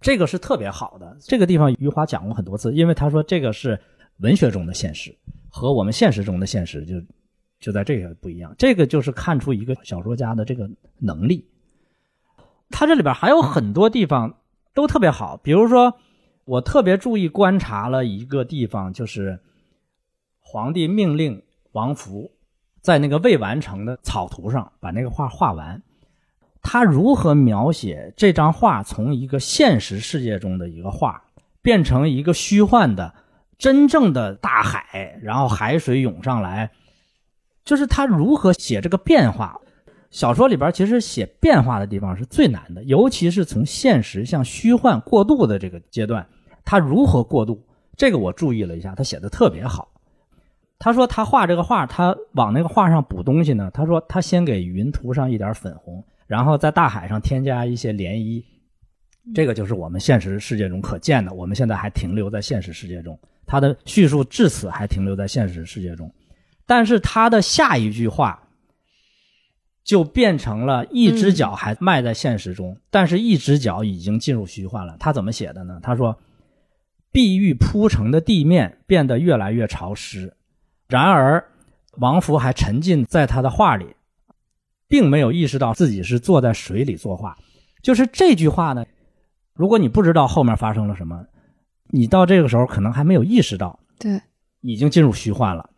[0.00, 1.16] 这个是特别好的。
[1.20, 3.78] 这个地方余华讲过很多次，因为他说这个是
[4.18, 5.16] 文学中的现实，
[5.48, 6.94] 和我们现实中的现实就
[7.58, 8.54] 就在这个不一样。
[8.58, 11.48] 这个就是看出一个小说家的这个能力。
[12.70, 14.36] 他这里边还有很多地方。
[14.72, 15.96] 都特别好，比如说，
[16.44, 19.40] 我特别注意观察了一个地方，就是
[20.38, 22.30] 皇帝命令王福
[22.80, 25.82] 在那个未完成的草图上把那个画画完。
[26.62, 31.22] 他如何描写这张画从一个现实世界中的一个画
[31.62, 33.14] 变成一个虚幻的
[33.58, 36.70] 真正的大海，然后海水涌上来，
[37.64, 39.60] 就是他如何写这个变化。
[40.10, 46.26] 小说里边其实写变化的地方是最难的，尤其是从现实向虚幻过渡的这个阶段，
[46.64, 47.64] 他如何过渡？
[47.96, 49.88] 这个我注意了一下，他写的特别好。
[50.78, 53.70] 他说他画这个画，他往那个画上补东西呢。
[53.72, 58.44] 他说他先给云涂上一点粉红，然后在大海上添加一些涟漪。
[59.34, 61.32] 这个就是我们现实世界中可见的。
[61.34, 66.08] 我们现在还停留在现实世界中，他的叙述至此还停留在现实世界中，
[66.66, 68.40] 但是他的下一句话。
[69.82, 74.94] 就变成了一只脚还迈在现实中，但是一只脚已经进入虚幻了。
[75.00, 75.80] 他怎么写的呢？
[75.82, 76.16] 他说
[77.10, 80.32] ：“碧玉铺成的地面变得越来越潮湿，
[80.86, 81.42] 然而
[81.96, 83.86] 王福还沉浸在他的画里，
[84.90, 87.34] 并没有意识到自己是坐在水里作画。”
[87.82, 88.84] 就是这句话呢，
[89.54, 91.24] 如果你不知道后面发生了什么，
[91.88, 94.20] 你到这个时候可能还没有意识到，对，
[94.60, 95.70] 已经进入虚幻了。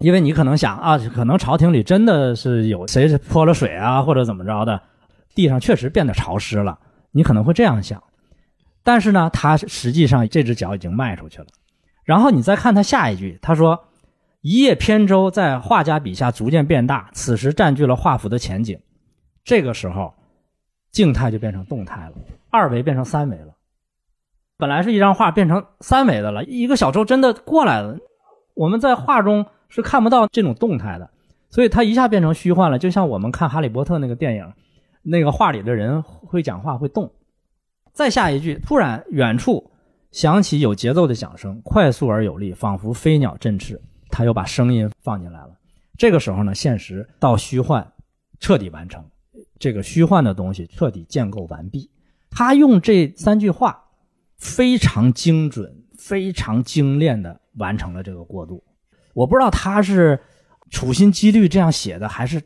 [0.00, 4.80] 因为你可能想啊，可能朝廷里真的是有谁是泼了水啊，或者怎么着的，
[5.34, 6.78] 地上确实变得潮湿了。
[7.12, 8.02] 你可能会这样想，
[8.82, 11.46] 但是呢，他实际上这只脚已经迈出去了。
[12.04, 13.78] 然后你再看他下一句，他说
[14.40, 18.78] ：“一叶扁舟在画家笔下逐渐变大，此时占据了画幅的前景。”
[19.44, 20.14] 这个时候，
[20.90, 22.12] 静态就变成动态了，
[22.50, 23.54] 二维变成三维了。
[24.56, 26.44] 本来是一张画，变成三维的了。
[26.44, 27.98] 一个小舟真的过来了，
[28.54, 31.10] 我们在画中是看不到这种动态的，
[31.48, 32.78] 所以它一下变成虚幻了。
[32.78, 34.52] 就像我们看《哈利波特》那个电影，
[35.02, 37.10] 那个画里的人会讲话会动。
[37.92, 39.70] 再下一句，突然远处
[40.12, 43.80] 响起有节奏的响声，快速而有力，仿佛飞鸟振翅。
[44.10, 45.50] 他又把声音放进来了。
[45.96, 47.92] 这个时候呢，现实到虚幻
[48.38, 49.04] 彻底完成，
[49.58, 51.90] 这个虚幻的东西彻底建构完毕。
[52.30, 53.84] 他用这三句话
[54.38, 58.62] 非常精准、非常精炼的完成了这个过渡。
[59.12, 60.18] 我不知道他是
[60.70, 62.40] 处心积虑这样写的，还是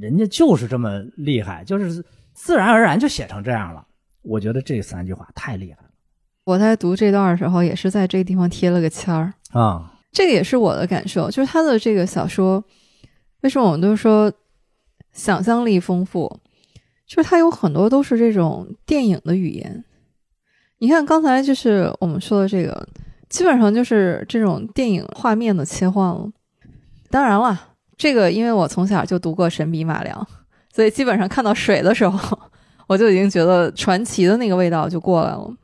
[0.00, 3.86] 人家就是这么厉害，就是自然而然就写成这样了。
[4.22, 5.90] 我觉得这三句话太厉害了。
[6.44, 9.92] 我在读这段的时候，也是在这个地方贴了个签儿啊。
[10.16, 12.64] 这个也是我的感受，就是他的这个小说，
[13.42, 14.32] 为什么我们都说
[15.12, 16.40] 想象力丰富？
[17.06, 19.84] 就是它有很多都是这种电影的语言。
[20.78, 22.88] 你看刚才就是我们说的这个，
[23.28, 26.26] 基本上就是这种电影画面的切换了。
[27.10, 30.18] 当然了，这个因为我从小就读过《神笔马良》，
[30.74, 32.38] 所以基本上看到水的时候。
[32.88, 35.54] 我就已经觉得传奇的那个味道就过来了。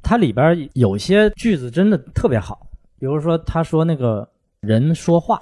[0.00, 2.63] 它里边有些句子真的特别好，
[3.04, 4.26] 比如说他说那个
[4.60, 5.38] 人说话，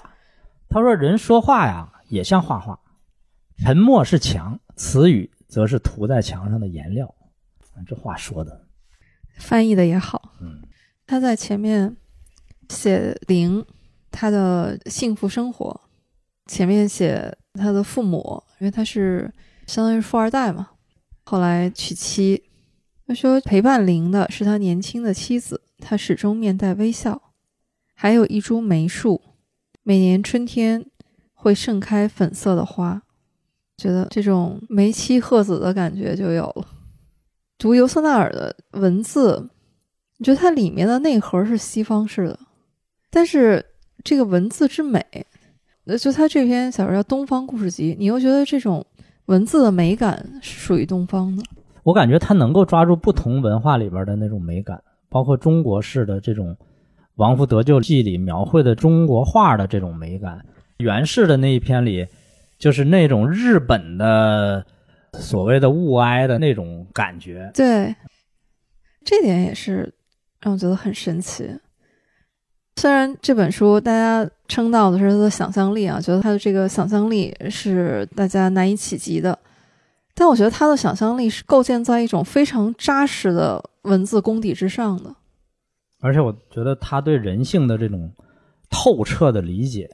[0.68, 2.76] 他说人说话呀也像画画，
[3.58, 7.14] 沉默是墙，词语则是涂在墙上的颜料。
[7.86, 8.66] 这话说的，
[9.36, 10.34] 翻译的也好。
[10.40, 10.60] 嗯，
[11.06, 11.96] 他在前面
[12.68, 13.64] 写林
[14.10, 15.82] 他的幸福生活，
[16.46, 19.32] 前面写他的父母，因为他是
[19.68, 20.70] 相当于富二代嘛。
[21.22, 22.42] 后来娶妻，
[23.06, 27.22] 他说陪伴林的是他年轻的妻子，他始终面带微笑。
[28.02, 29.22] 还有一株梅树，
[29.84, 30.84] 每年春天
[31.34, 33.00] 会盛开粉色的花，
[33.76, 36.66] 觉得这种梅妻鹤子的感觉就有了。
[37.56, 39.48] 读尤瑟纳尔的文字，
[40.18, 42.36] 你觉得它里面的内核是西方式的，
[43.08, 43.64] 但是
[44.02, 45.00] 这个文字之美，
[45.84, 48.84] 那就他这篇小说叫《东方故事集》，你又觉得这种。
[49.26, 51.44] 文字的美感是属于东方的，
[51.84, 56.48] 我感觉他能够抓住不同文化里边的那种美感，包括中国式的这种
[57.16, 60.44] 《王府得救记》里描绘的中国画的这种美感，
[60.78, 62.06] 袁氏的那一篇里，
[62.58, 64.64] 就是那种日本的
[65.18, 67.50] 所谓的物哀的那种感觉。
[67.54, 67.94] 对，
[69.04, 69.92] 这点也是
[70.40, 71.50] 让我觉得很神奇。
[72.76, 79.38] 虽然这本书大家称道的是他的想象力啊，觉得他的这个想象力是大家难以企及的，
[80.14, 85.14] 但我觉得他的想象力是构建在一种非常扎实的文字功底之上的。
[86.02, 88.12] 而且我觉得他对人性的这种
[88.68, 89.88] 透彻的理解，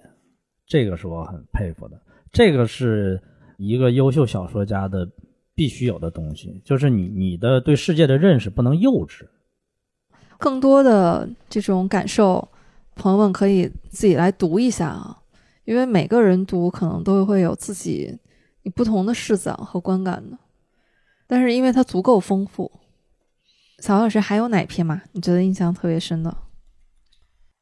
[0.66, 2.00] 这个是我很佩服的。
[2.32, 3.20] 这个是
[3.58, 5.06] 一个优秀小说家的
[5.54, 9.26] 必须有的东西，就是你你的对世界的认识不能幼稚，
[10.38, 12.48] 更多的这种感受。
[12.94, 15.18] 朋友们可以自己来读一下啊，
[15.64, 18.18] 因为每个人读可能都会有自己
[18.62, 20.38] 你不同的视角和观感的。
[21.26, 22.72] 但是因为它足够丰富，
[23.78, 25.02] 曹老师还有哪篇吗？
[25.12, 26.36] 你觉得印象特别深的？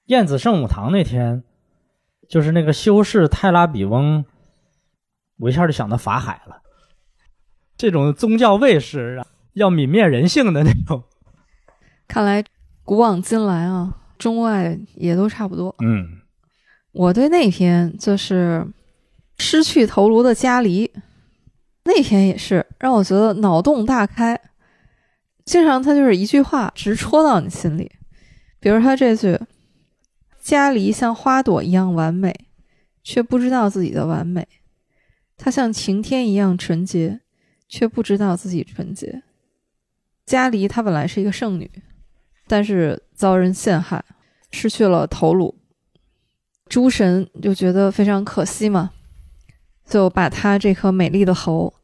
[0.07, 1.43] 晏子圣母堂那天，
[2.29, 4.25] 就是那个修士泰拉比翁，
[5.39, 6.63] 我一下就想到法海了。
[7.77, 11.05] 这种宗教卫士要泯灭人性的那种。
[12.09, 12.45] 看来
[12.85, 13.99] 古往今来啊。
[14.19, 15.77] 中外也都差不多。
[15.85, 16.23] 嗯，
[16.93, 18.67] 我对那篇就是
[19.37, 20.91] 失去头颅的家离，
[21.85, 24.41] 那篇也是让我觉得脑洞大开。
[25.47, 27.91] 经常他就是一句话直戳到你心里，
[28.61, 29.41] 比如他这句
[30.43, 32.35] ：“家离像花朵一样完美，
[33.03, 34.43] 却不知道自己的完美；
[35.39, 37.21] 她像晴天一样纯洁，
[37.67, 39.23] 却不知道自己纯洁。”
[40.27, 41.71] 家离她本来是一个圣女。
[42.49, 44.05] 但是遭人陷害，
[44.53, 45.59] 失去了头颅，
[46.69, 48.93] 诸神就觉得非常可惜嘛，
[49.85, 51.75] 就把他这颗美丽的头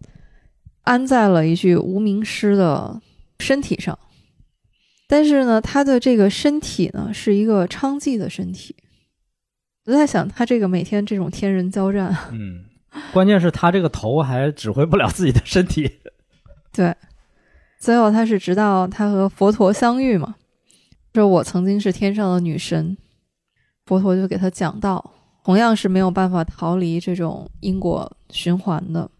[0.83, 3.03] 安在了一具无名尸的
[3.43, 3.99] 身体上。
[5.09, 8.75] 但是呢，他的这个身体呢是一个娼妓的身体。
[9.85, 12.65] 我在想，他这个每天这种天人交战，嗯，
[13.13, 15.91] 关键是他这个头还指挥不了自己的身体。
[16.73, 16.95] 对，
[17.79, 20.37] 最后他是直到他和佛陀相遇嘛。
[21.13, 22.97] 说我曾经是天上的女神，
[23.85, 25.13] 佛陀就给他讲道，
[25.45, 29.11] 同样是没有办法逃离这种因果循环的。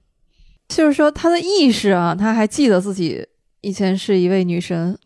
[0.69, 3.27] 就是说，他的意识啊，他还记得自己
[3.63, 4.99] 以前是一位女神，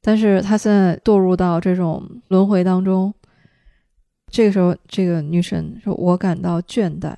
[0.00, 3.12] 但是他现在堕入到这种轮回当中。
[4.30, 7.14] 这个时候，这个女神说：“我感到倦怠。”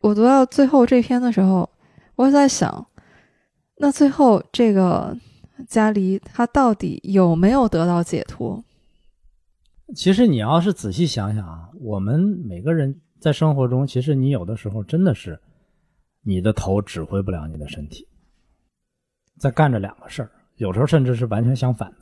[0.00, 1.70] 我读到最后这篇的时候，
[2.14, 2.86] 我在想，
[3.78, 5.16] 那最后这个
[5.66, 8.62] 迦离他到底有没有得到解脱？
[9.94, 15.40] 其实你要是仔细想想啊，我们每个人在生活中，其实你有的时候真的是
[16.22, 18.06] 你的头指挥不了你的身体，
[19.38, 21.96] 在干着两个事儿，有时候甚至是完全相反的。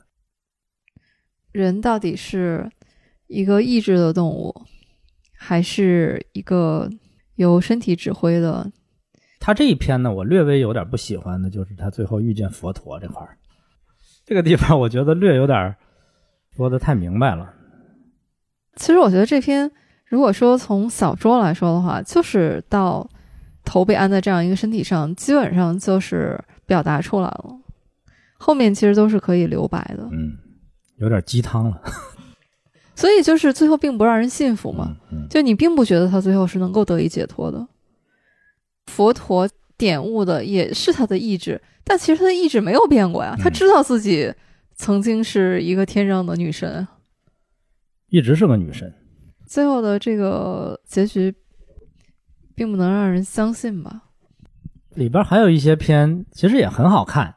[1.51, 2.69] 人到底是？
[3.27, 4.53] 一个意志的动物，
[5.35, 6.87] 还是一个
[7.37, 8.71] 由身体指挥的？
[9.39, 13.35] 他这一篇呢，我略微有点不喜欢的，就是他最后遇见佛陀这块儿，
[14.23, 15.75] 这个地方我觉得略有点
[16.55, 17.51] 说的太明白了。
[18.75, 19.71] 其实我觉得这篇，
[20.05, 23.09] 如果说从小说来说的话，就是到
[23.63, 27.59] 头被安在这样一个身体上，基本上就是表达出来了，
[28.37, 30.07] 后面其实都是可以留白的。
[30.11, 30.37] 嗯，
[30.97, 31.81] 有点鸡汤了。
[32.95, 34.95] 所以就是最后并不让人信服嘛，
[35.29, 37.67] 就你并不觉得他最后是能够得以解脱的。
[38.85, 44.33] 佛陀点悟的也是他的意志，但其实他的意志没有变过呀，他知道自己
[44.75, 46.87] 曾经是一个天上的女神，
[48.07, 48.93] 一直是个女神。
[49.45, 51.35] 最后的这个结局
[52.55, 54.03] 并不能让人相信吧？
[54.95, 57.35] 里边还有一些片其实也很好看。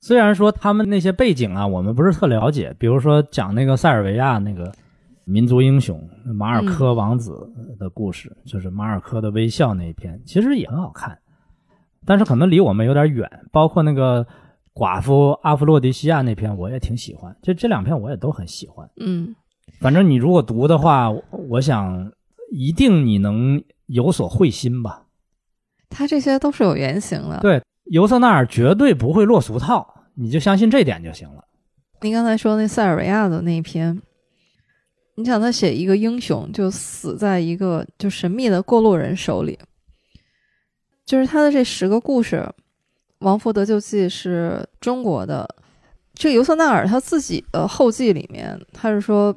[0.00, 4.70] 虽然说他们那些背景啊，我们不是特了解，比如说讲那个塞尔维亚那个
[5.24, 11.18] 民族英雄马尔科王子的故事，就是马尔科的微笑那一篇，其实也很好看，
[12.04, 13.30] 但是可能离我们有点远。
[13.50, 14.26] 包括那个
[14.74, 18.86] 寡妇阿弗洛狄西亚那篇，我也挺喜欢，这这两篇我也都很喜欢。
[19.00, 19.34] 嗯，
[19.80, 21.10] 反正你如果读的话，
[21.48, 22.12] 我想
[22.52, 25.03] 一定你能有所会心吧。
[25.94, 27.38] 他这些都是有原型的。
[27.40, 29.92] 对，尤瑟纳尔绝对不会落俗套。
[30.16, 31.44] 你就相信这点就行了。
[32.02, 34.00] 您刚才说那塞尔维亚的那一篇，
[35.16, 39.58] 你想他写一个英雄就死在一个就神秘的过路人手里，
[41.04, 42.36] 就是他的这十个故事，
[43.18, 45.48] 《王佛得救记》是中国的，
[46.14, 49.36] 这个尤瑟纳尔他自己的后记里面，他是说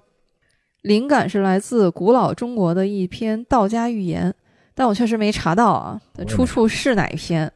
[0.84, 4.32] 灵感是来自古老中国的一篇道家寓言，
[4.78, 7.52] 但我确实没查到啊，出处是哪一篇？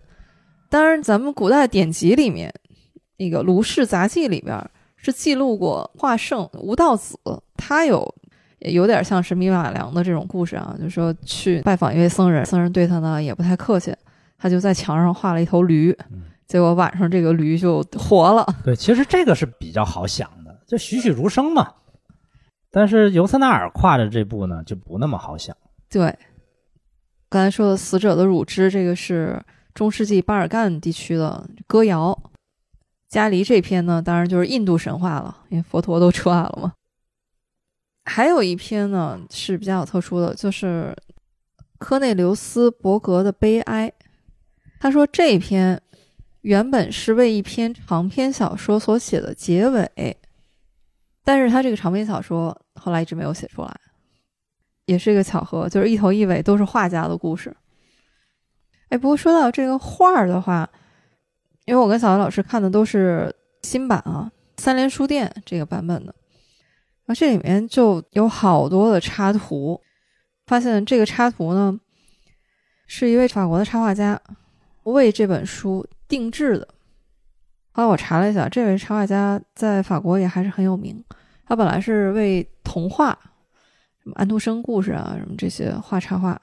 [0.71, 2.51] 当然，咱们古代典籍里面。
[3.17, 4.59] 那个《卢氏杂记》里边
[4.95, 7.15] 是记录过华圣吴道子，
[7.55, 8.15] 他有
[8.61, 13.95] 有点像是米马良的这种故事啊，就是说去拜访一位僧人，僧人对他呢也不太客气，
[14.39, 15.95] 他就在墙上画了一头驴，
[16.47, 18.43] 结果晚上这个驴就活了。
[18.63, 21.71] 对，其实这个是比较好想的，就栩栩如生嘛。
[22.71, 25.55] 但是尤瑟纳尔跨的这步呢就不那么好想。
[25.91, 26.17] 对，
[27.31, 29.41] 刚才说的死者的乳汁，这个是
[29.73, 32.21] 中世纪巴尔干地区的歌谣。
[33.09, 36.73] 迦离这篇呢，当然就是印度神话了，因为佛陀都出来了嘛。
[38.03, 40.93] 还有一篇呢是比较特殊的，就是
[41.79, 43.89] 科内留斯·伯格的悲哀。
[44.81, 45.81] 他说这篇
[46.41, 50.17] 原本是为一篇长篇小说所写的结尾，
[51.23, 53.73] 但是他这个长篇小说后来一直没有写出来，
[54.85, 57.55] 也是一个巧合，就是一头一尾都是画家的故事。
[58.89, 60.69] 哎，不过说到这个画儿的话。
[61.65, 66.13] 因为我跟小文老师看的都是新版啊，三联书店这个版本的，
[67.05, 69.79] 然后这里面就有好多的插图，
[70.47, 71.79] 发现这个插图呢，
[72.87, 74.19] 是一位法国的插画家
[74.83, 76.67] 为这本书定制的。
[77.73, 81.01] 后来我查了一下，这位插画家在法国也还是很有名，
[81.45, 83.17] 他本来是为童话，
[84.03, 86.39] 什么安徒生故事啊，什么这些画插画。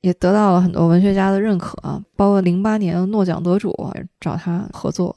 [0.00, 3.72] 也得到了很多文学家的认可啊，包括零八年诺奖得主
[4.18, 5.16] 找他合作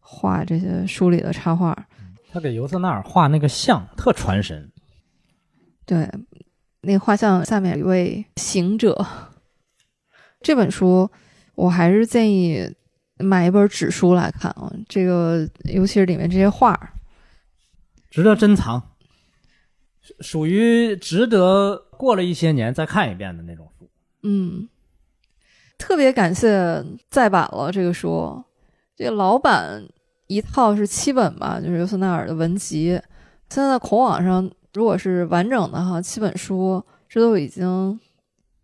[0.00, 1.86] 画这些书里的插画。
[2.32, 4.68] 他给尤瑟纳尔画那个像特传神。
[5.86, 6.10] 对，
[6.80, 9.06] 那个画像下面有一位行者。
[10.40, 11.08] 这本书
[11.54, 12.68] 我还是建议
[13.18, 16.76] 买一本纸书来看啊，这个尤其是里面这些画，
[18.10, 18.89] 值得珍藏，
[20.20, 23.88] 属于值得过了一些年再看一遍的那种书。
[24.22, 24.68] 嗯，
[25.78, 28.44] 特别感谢再版了这个书，
[28.96, 29.86] 这个老版
[30.26, 33.00] 一套是七本吧，就是尤瑟纳尔的文集。
[33.48, 37.98] 现在孔网上如果是完整的哈，七本书这都已经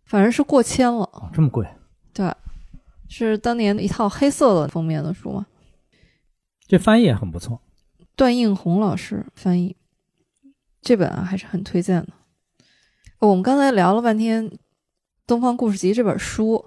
[0.05, 1.09] 反正是过千了。
[1.33, 1.67] 这么贵？
[2.13, 2.33] 对，
[3.07, 5.45] 是当年一套黑色的封面的书嘛。
[6.67, 7.61] 这翻译也很不错，
[8.17, 9.76] 段应红老师翻译
[10.81, 12.09] 这本啊还是很推荐的。
[13.19, 14.49] 我们刚才聊了半天。
[15.29, 16.63] 《东方故事集》这本书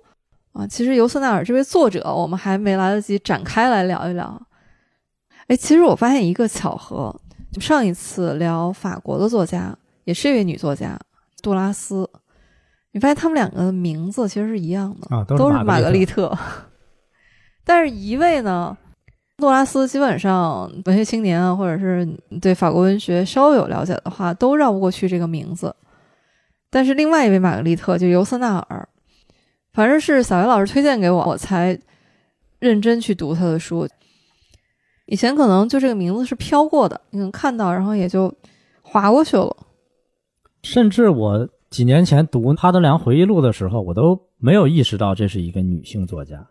[0.52, 4.38] 啊，其实尤瑟纳尔这位作者，我们还没来得及展开来聊一聊。
[5.46, 7.18] 哎，其实我发现一个巧合，
[7.50, 10.94] 就上一次聊法国的作家，也是一位女作家
[11.42, 12.06] 杜拉斯，
[12.92, 16.36] 你发现他们两个的名字其实是一样的啊，都是玛格丽特。
[17.64, 18.76] 但是一位呢，
[19.40, 22.06] 杜拉斯基本上文学青年啊，或者是
[22.40, 25.74] 对法国文学稍微有了解的话，都绕不过去这个名字。
[26.70, 28.88] 但是另外一位玛格丽特就尤瑟纳尔，
[29.72, 31.76] 反正是小维老师推荐给我，我才
[32.60, 33.88] 认真去读他的书。
[35.06, 38.32] 以前可能就这个名字是飘过的，你能看到，然后也就
[38.82, 39.56] 划过去了。
[40.62, 46.46] 甚至我几年前读哈德良回忆录的时候，我都没有意识到这是一个女性作家。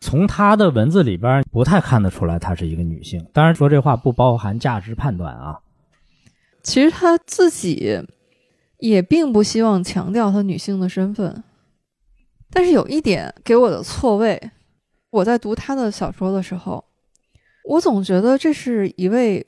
[0.00, 3.24] 从她的文字里边不太看得出来她是一个女性。
[3.32, 5.60] 当然说这话不包含价值判断啊。
[6.62, 8.02] 其实她自己
[8.78, 11.42] 也并不希望强调她女性的身份，
[12.50, 14.50] 但是有一点给我的错位，
[15.10, 16.84] 我在读她的小说的时候。
[17.62, 19.46] 我总觉得这是一位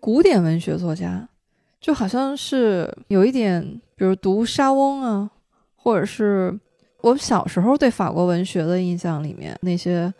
[0.00, 1.28] 古典文学作家，
[1.78, 5.30] 就好像是有一点，比如读沙翁啊，
[5.74, 6.58] 或者是
[7.06, 10.12] 我小时候对法国文学的印象里面那些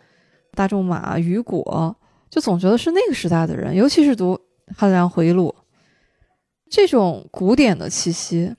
[0.53, 1.93] 大仲马、雨果，
[2.29, 4.33] 就总觉得是那个时代的人，尤其是读
[4.77, 5.53] 《汉德良回忆录》，
[6.69, 8.55] 这种古典的气息。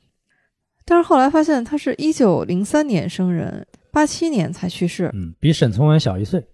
[0.84, 6.46] 但是后来发现他是一九零三年生人，八七年才去世，嗯，比沈从文小一岁。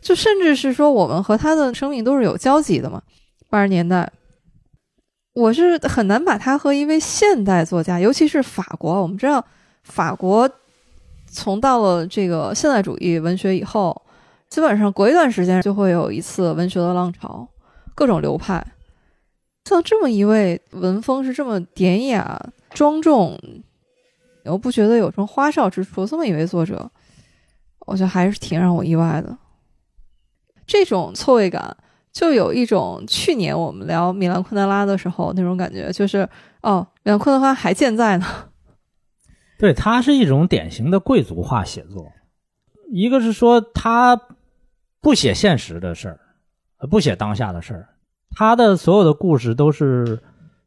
[0.00, 3.02] 就甚至是说，我们和他的生命都是有交集的嘛。
[3.50, 4.10] 八十年代，
[5.34, 9.02] 我是很难把他和一位现代作家，尤其是法国。
[9.02, 9.44] 我们知道，
[9.82, 10.50] 法国
[11.30, 14.02] 从到了这个现代主义文学以后，
[14.48, 17.46] 基本上隔一段时间就会有一次文学的浪潮，
[17.94, 18.64] 各种流派。
[19.64, 23.38] 像这么一位文风是这么典雅庄重，
[24.44, 26.90] 又不觉得有什么花哨之处，这么一位作者，
[27.86, 29.36] 我觉得还是挺让我意外的。
[30.66, 31.76] 这种错位感，
[32.12, 36.28] 就有一种去年我们聊米兰昆德拉的时候那种感觉，就是
[36.62, 38.49] 哦，米兰昆德拉还健在呢。
[39.60, 42.10] 对，他是一种典型的贵族化写作。
[42.90, 44.20] 一个是说他
[45.00, 46.18] 不写现实的事儿，
[46.88, 47.88] 不写当下的事儿，
[48.30, 50.18] 他的所有的故事都是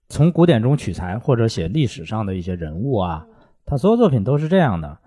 [0.07, 3.25] 从古典中取材，或者写历史上的一些人物啊。
[3.65, 4.99] 他所有作品都是这样的。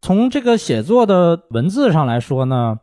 [0.00, 2.78] 从这个写作的文字上来说呢。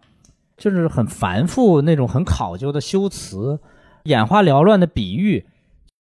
[0.58, 3.62] 就是很繁复那种很考究的修辞，
[4.04, 5.46] 眼花缭乱的比喻。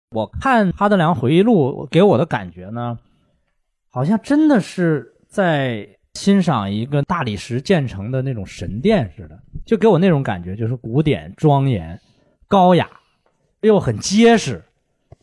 [0.09, 2.99] 我看哈德良回忆录给我的感觉呢，
[3.91, 11.99] 好像真的是在欣赏一个大理石建成的那种神殿似的，就给我那种感觉，就是古典庄严、
[12.47, 12.89] 高雅，
[13.61, 14.63] 又很结实。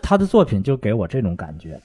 [0.01, 1.81] 他的作品就给我这种感觉，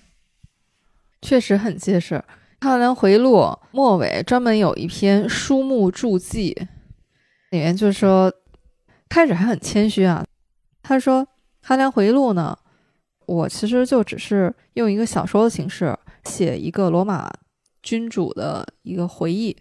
[1.21, 2.23] 确实很结实。
[2.61, 6.67] 哈德良回忆录末尾专门有一篇书目注记。
[7.49, 8.31] 里面就说，
[9.09, 10.25] 开始还很谦虚啊。
[10.81, 11.21] 他说
[11.61, 12.57] 《哈良回路》呢，
[13.26, 17.32] 我其实就只是用一个小说的形式写一个罗马
[17.82, 19.55] 君主的一个回忆。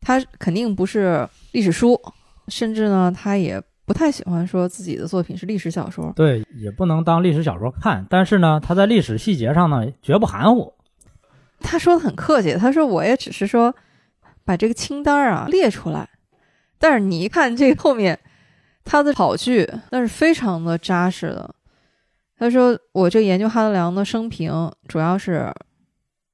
[0.00, 1.98] 他肯定不是历史书，
[2.48, 6.12] 甚至呢，他也不太喜欢说自己的作品是历史小说。
[6.14, 8.06] 对，也不能当历史小说看。
[8.10, 10.74] 但是呢，他在历史细节上呢，绝不含糊。
[11.60, 13.74] 他说的很客气，他说我也只是说
[14.44, 16.08] 把这个清单啊列出来。
[16.78, 18.18] 但是你一看这后面，
[18.84, 21.54] 他的考据那是非常的扎实的。
[22.38, 25.52] 他说：“我这研究哈德良的生平，主要是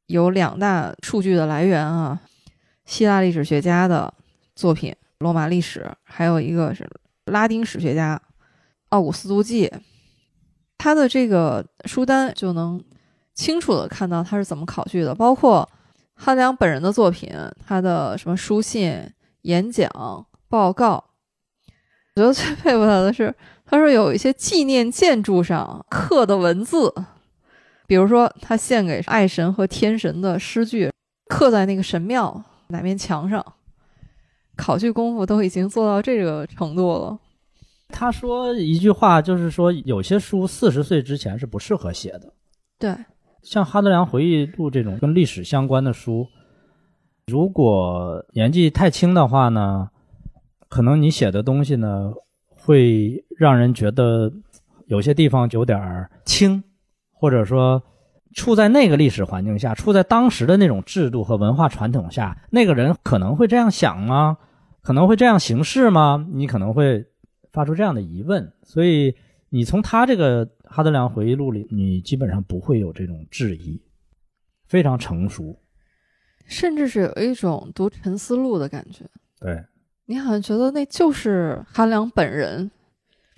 [0.07, 2.21] 有两大数据的来源啊，
[2.85, 4.13] 希腊历史学家的
[4.55, 6.89] 作品《罗马历史》，还有一个是
[7.27, 8.21] 拉丁史学家
[8.89, 9.71] 奥古斯都记。
[10.79, 12.83] 他的这个书单就能
[13.35, 15.69] 清楚的看到他是怎么考据的，包括
[16.15, 17.31] 哈德良本人的作品，
[17.67, 18.99] 他的什么书信、
[19.43, 19.91] 演讲。”
[20.51, 20.95] 报告，
[22.17, 23.33] 我觉得最佩服他的是，
[23.71, 26.93] 他说有一些纪念建筑上刻的文字，
[27.87, 30.91] 比如说他献给爱神和天神的诗句，
[31.29, 33.45] 刻在那个神庙哪面墙上，
[34.57, 37.17] 考据功夫都已经做到这个程度了。
[37.91, 42.33] 他说一句话，就是说有些书四十岁之前是不适合写的。
[42.77, 42.93] 对，
[43.41, 46.27] 像哈德良回忆录这种跟历史相关的书，
[47.29, 49.91] 如果年纪太轻的话呢？
[50.69, 52.13] 可能你写的东西呢，
[52.63, 54.31] 会让人觉得
[54.87, 56.63] 有些地方有点轻，
[57.11, 57.83] 或者说
[58.35, 64.37] 处在那个历史环境下，处在当时的那种制度和文化传统下，那个人可能会这样想吗？
[64.83, 66.27] 可能会这样行事吗？
[66.33, 67.05] 你可能会
[67.51, 68.53] 发出这样的疑问。
[68.63, 69.15] 所以
[69.49, 73.83] 你从他这个哈德良回忆录里，你基本上不会有这种质疑，
[74.67, 75.59] 非常成熟，
[76.47, 79.05] 甚至是有一种读陈思录的感觉。
[79.41, 79.65] 对。
[80.11, 82.69] 你好像觉得那就是哈德良本人。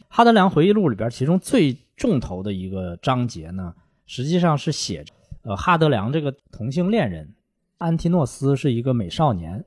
[0.08, 3.74] 哈德良回忆录里边，其中最重头的一个章节呢，
[4.06, 5.04] 实际上是写
[5.42, 7.28] 呃哈德良这个同性恋人
[7.76, 9.62] 安提诺斯是一个美少年，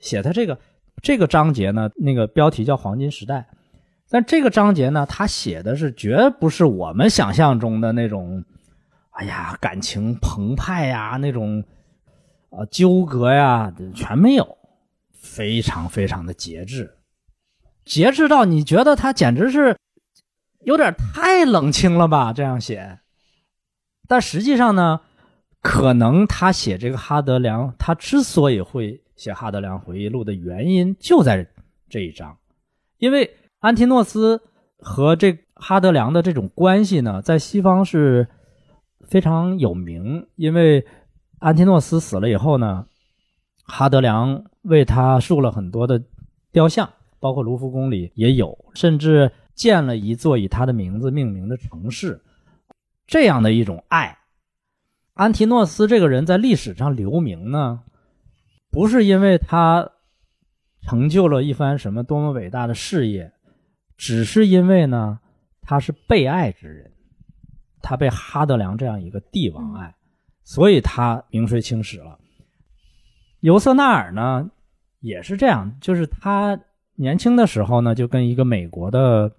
[0.00, 0.58] 写他这个
[1.00, 3.46] 这个章节呢，那个标题叫《黄金时代》，
[4.10, 8.44] 但这个章节呢，他写的是绝不是我们想象中的那种，
[9.10, 11.62] 哎呀，感情澎湃呀，那种
[12.50, 14.58] 啊纠葛呀，全没有。
[15.24, 16.98] 非常非常的节制，
[17.84, 19.76] 节制到你觉得他简直是
[20.60, 22.32] 有点太冷清了吧？
[22.32, 23.00] 这样写，
[24.06, 25.00] 但实际上呢，
[25.62, 31.48] 可能他写这个哈德良，他之所以会写哈德良回忆录的原因就在
[31.88, 32.36] 这一章，
[32.98, 34.42] 因为安提诺斯
[34.78, 38.28] 和这哈德良的这种关系呢，在西方是
[39.08, 40.86] 非常有名，因为
[41.38, 42.86] 安提诺斯死了以后呢。
[43.66, 46.02] 哈德良为他塑了很多的
[46.52, 46.90] 雕像，
[47.20, 52.20] 包括卢浮宫里也有，甚至建了一座以他的名字命名的城市。
[53.06, 54.18] 这样的一种爱，
[55.12, 57.82] 安提诺斯这个人在历史上留名呢，
[58.70, 59.90] 不是因为他
[60.80, 63.32] 成就了一番什么多么伟大的事业，
[63.96, 65.20] 只是因为呢，
[65.60, 66.92] 他是被爱之人，
[67.82, 69.94] 他被哈德良这样一个帝王爱，
[70.42, 72.18] 所以他名垂青史了。
[73.44, 74.48] 尤瑟纳尔呢，
[75.00, 76.58] 也是这样，就是他
[76.94, 79.30] 年轻的时候呢，就跟一个美国的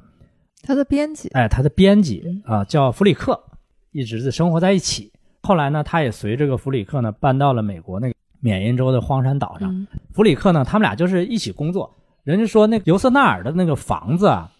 [0.61, 3.41] 他的编辑，哎，他的编辑啊，叫弗里克，
[3.89, 5.11] 一直是生活在一起。
[5.41, 9.87] 后来呢，他也随这个弗里克呢，搬到了美国那个缅因州的荒山岛上。
[10.13, 11.91] 弗里克呢，他们俩就是一起工作。
[12.23, 14.51] 人家说那尤瑟纳尔的那个房子啊，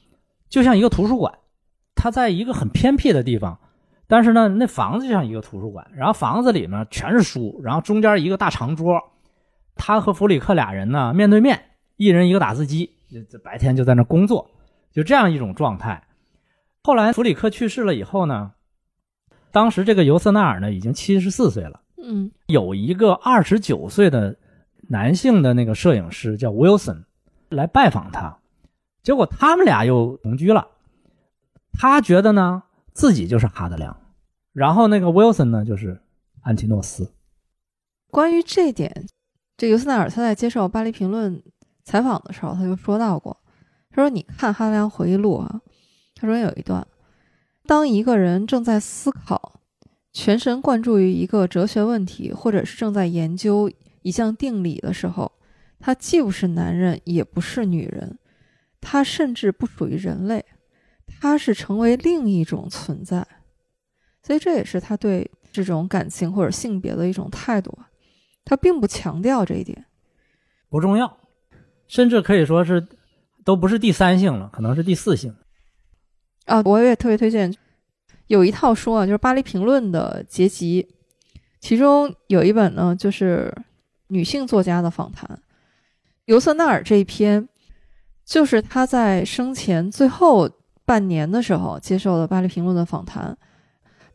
[0.49, 1.31] 就像一个图书馆，
[1.93, 3.59] 他在一个很偏僻的地方，
[4.07, 8.99] 但是呢，那房子就像一个图书馆，然后房子里面全是书，然后中间一个大长桌。
[9.76, 11.61] 他和弗里克俩人呢，面对面，
[11.97, 12.91] 一人一个打字机，
[13.30, 14.49] 这白天就在那工作，
[14.91, 16.07] 就这样一种状态。
[16.82, 18.53] 后来弗里克去世了以后呢，
[19.51, 24.38] 当时这个尤瑟纳尔呢已经七十四岁了，嗯，有一个二十九岁的
[24.88, 27.03] 男性的那个摄影师叫 Wilson
[27.49, 28.38] 来拜访他，
[29.03, 30.67] 结果他们俩又同居了。
[31.73, 32.63] 他觉得呢
[32.93, 33.97] 自己就是哈德良，
[34.53, 36.01] 然后那个 Wilson 呢就是
[36.41, 37.11] 安提诺斯。
[38.09, 39.07] 关于这点。
[39.57, 41.37] 这尤斯奈尔他在接受《巴黎评论》
[41.83, 43.37] 采访的时候，他就说到过，
[43.89, 45.61] 他说：“你看哈德良回忆录啊，
[46.13, 46.85] 他说有一段，
[47.65, 49.61] 当一个人正在思考，
[50.11, 55.31] 全神贯注于一个哲学问题，或者是正在研究一项定理的时候，
[55.79, 58.19] 他既不是男人，也不是女人，
[58.81, 60.43] 他甚至不属于人类，
[61.07, 63.25] 他是成为另一种存在。
[64.21, 67.77] 所以这也是他对这种感情或者性别的一种态度。”
[68.45, 69.85] 他并不强调这一点，
[70.69, 71.17] 不重要，
[71.87, 72.87] 甚至可以说是
[73.43, 75.35] 都不是第三性了，可能是第四性。
[76.45, 77.51] 啊，我也特别推荐
[78.27, 80.87] 有一套书啊，就是《巴黎评论》的结集，
[81.59, 83.51] 其中有一本呢，就是
[84.09, 85.41] 女性作家的访谈。
[86.25, 87.49] 尤瑟纳尔这一篇，
[88.23, 90.47] 就是他在生前最后
[90.85, 93.35] 半年的时候接受的《巴黎评论》的访谈。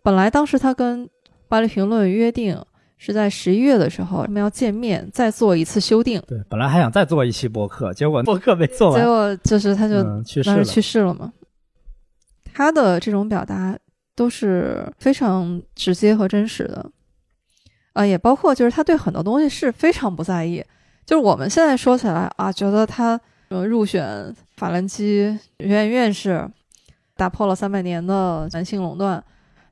[0.02, 1.04] 本来当时他跟
[1.48, 2.64] 《巴黎评论》约定。
[3.02, 6.20] 是在十一月的时候，他们要见面，再做一次修订。
[6.28, 9.00] 对，本来还想再做一期播客，结果播客没做完。
[9.00, 11.32] 结果就是他就去世了，去世了嘛。
[12.52, 13.74] 他的这种表达
[14.14, 16.90] 都是非常直接和真实的，
[17.94, 20.62] 啊，也包括就是他对很多东西是非常不在意。
[21.06, 26.46] 就是我们现在说起来啊，觉得他呃入选法兰基学院院士，
[27.16, 29.24] 打破了三百年的男性垄断，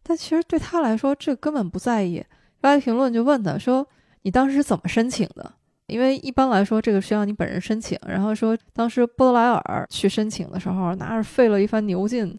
[0.03, 2.25] 但其实对他来说，这根本不在意。
[2.61, 3.87] 发评论就问他说
[4.23, 5.53] ：“你当时是怎么申请的？
[5.87, 7.99] 因为一般来说，这个需要你本人申请。
[8.07, 12.39] 然后说，当时波德莱尔去申请的时候，那是费了一番牛劲。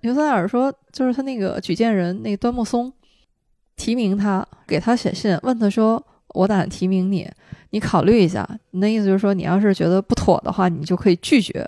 [0.00, 2.92] 牛塞尔说，就是他那个举荐人，那个端木松
[3.76, 7.30] 提名他，给他写信，问他说：‘我打算提名你，
[7.70, 11.64] 你考虑一下。’你的意思就是说，你要是觉得不妥的话，你就可以拒绝。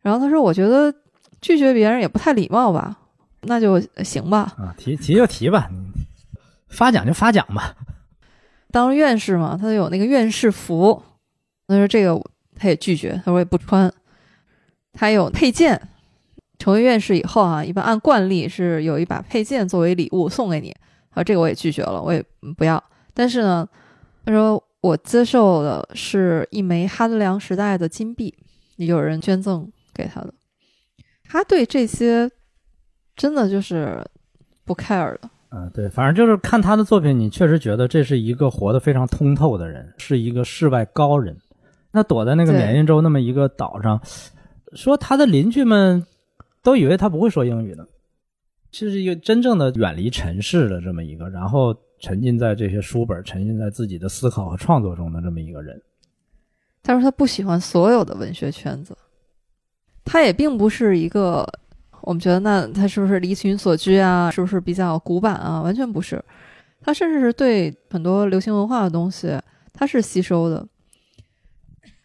[0.00, 0.92] 然后他说：‘我觉得
[1.40, 2.98] 拒绝别人也不太礼貌吧？
[3.42, 5.70] 那就行吧。’啊，提提就提吧。”
[6.74, 7.74] 发奖就发奖吧，
[8.70, 11.00] 当院士嘛，他有那个院士服，
[11.68, 12.20] 他说这个
[12.56, 13.90] 他也拒绝，他说也不穿。
[14.92, 15.80] 他有佩剑，
[16.58, 20.74] 成为院士以后啊，一般按惯例是有一把佩剑作为礼物送给你，
[21.10, 22.24] 啊，这个我也拒绝了，我也
[22.56, 22.82] 不要。
[23.12, 23.68] 但是呢，
[24.24, 28.34] 他说我接受的是一枚哈德良时代的金币，
[28.76, 30.34] 有人捐赠给他的。
[31.28, 32.30] 他对这些
[33.16, 34.04] 真的就是
[34.64, 35.30] 不 care 的。
[35.56, 41.36] 嗯，对，反正就是看他的作品，你确实觉得这是一个活得非常通透的人，是一个世外高人。
[41.92, 44.00] 那躲在那个缅因州那么一个岛上，
[44.72, 46.04] 说他的邻居们
[46.60, 47.86] 都以为他不会说英语呢，
[48.72, 55.80] 这是一个真正的远离尘世的这么一个，然后沉浸在这些书本、沉浸在自己的思考和创作中的这么一个人。
[56.82, 58.98] 他说他不喜欢所有的文学圈子，
[60.04, 61.48] 他也并不是一个
[62.04, 64.30] 我们觉得那他是不是离群所居啊？
[64.30, 65.60] 是不是比较古板啊？
[65.62, 66.22] 完全不是，
[66.80, 69.38] 他甚至是对很多流行文化的东西
[69.72, 70.66] 他是吸收的。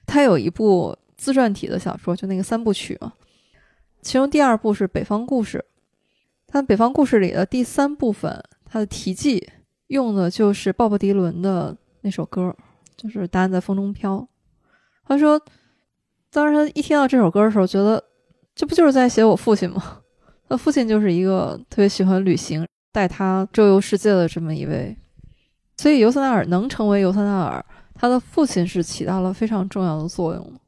[0.06, 3.14] 他有一部自传体的小说，就那个三部曲嘛，
[4.02, 5.58] 其中第二部是《北方故事》，
[6.47, 9.50] 他《北方故事》里的第三部分，他的题记
[9.88, 12.56] 用的就是鲍勃迪伦的那首歌，
[12.97, 14.16] 就是《答案在风中飘》。
[15.06, 15.39] 他说，
[16.32, 18.04] 当时他一听到这首歌的时候，觉得
[18.60, 20.01] 这不就是在写我父亲吗？
[20.49, 24.97] 他父亲就是一个特别喜欢旅行、带他周游世界的这么一位，
[25.78, 27.66] 所以尤瑟纳尔能成为尤瑟纳尔。
[27.93, 30.60] 他的父亲是起到了非常重要的作用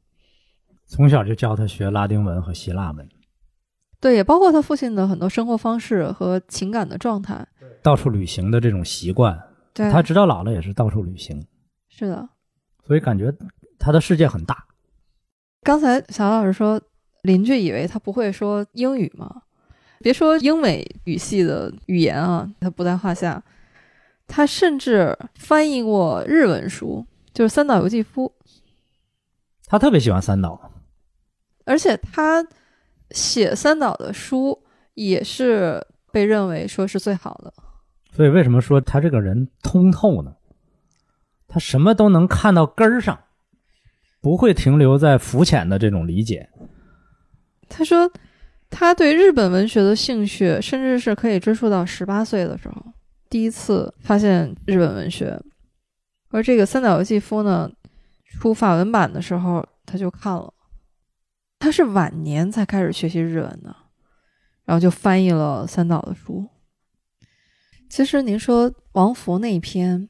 [0.86, 3.06] 从小就教他学拉丁文和希腊文，
[4.00, 7.46] 对，也包括他父亲的很多生活方式和情感的状态，
[7.82, 9.38] 到处旅行的这种习惯，
[9.74, 11.46] 对，他直到老了也是到处旅行，
[11.90, 12.26] 是的，
[12.86, 13.30] 所以感觉
[13.78, 14.64] 他的世界很大。
[15.62, 16.80] 刚才小老师说，
[17.22, 19.42] 邻居以为他不会说英语吗？
[20.00, 23.42] 别说英美语系的语言啊，他不在话下，
[24.26, 27.06] 他甚至翻译过日文书。
[27.32, 28.30] 就是三岛由纪夫，
[29.64, 30.70] 他特别喜欢三岛，
[31.64, 32.46] 而且他
[33.12, 34.62] 写三岛的书
[34.92, 37.54] 也是被认为说是最好的。
[38.12, 40.34] 所以为什么说他这个人通透呢？
[41.48, 43.18] 他什么都能看到根儿上，
[44.20, 46.50] 不会停留在肤浅的这种理解。
[47.74, 48.12] 他说，
[48.68, 52.84] 他对日本文学的兴趣，甚至是可以追溯到十八岁的时候，
[53.30, 55.40] 第一次发现日本文学。
[56.28, 57.70] 而这个三岛由纪夫呢，
[58.38, 60.52] 出法文版的时候他就看了，
[61.58, 63.74] 他是晚年才开始学习日文的，
[64.66, 66.46] 然后就翻译了三岛的书。
[67.88, 70.08] 其实您说王弗那一篇，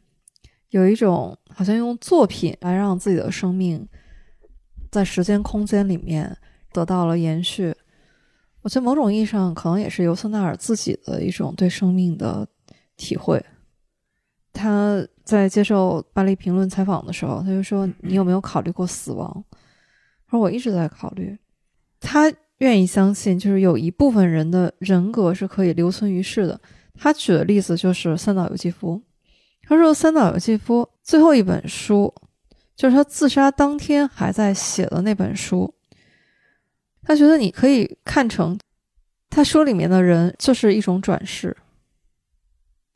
[0.70, 3.88] 有一种好像用作品来让自己的生命
[4.90, 6.36] 在时间空间里面
[6.72, 7.74] 得到了延续，
[8.62, 12.46] 我觉得某种意义上可能也是尤瑟纳尔自己的一种对生命的
[12.96, 13.44] 体会。
[14.52, 19.44] 他在接受《巴黎评论》采访的时候，他就说：“你有没有考虑过死亡？”
[20.28, 21.36] 他说：“我一直在考虑。”
[22.00, 26.60] 他愿意相信，就是有一部分人的人格是可以留存于世的。
[26.94, 29.00] 他举的例子就是三岛由纪夫。
[29.62, 32.12] 他说：“三岛由纪夫最后一本书，
[32.76, 35.72] 就是他自杀当天还在写的那本书。
[37.02, 38.58] 他觉得你可以看成，
[39.30, 41.56] 他书里面的人就是一种转世。”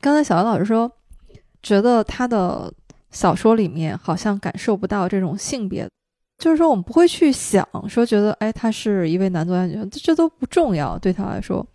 [0.01, 0.91] 刚才小杨老师说。
[1.63, 2.71] 觉得他的
[3.11, 5.89] 小说里面好像感受不到这种性别，
[6.37, 11.65] 就是说我们不会去想说觉得哎，他是一位男作家，女这都不重要对他来说。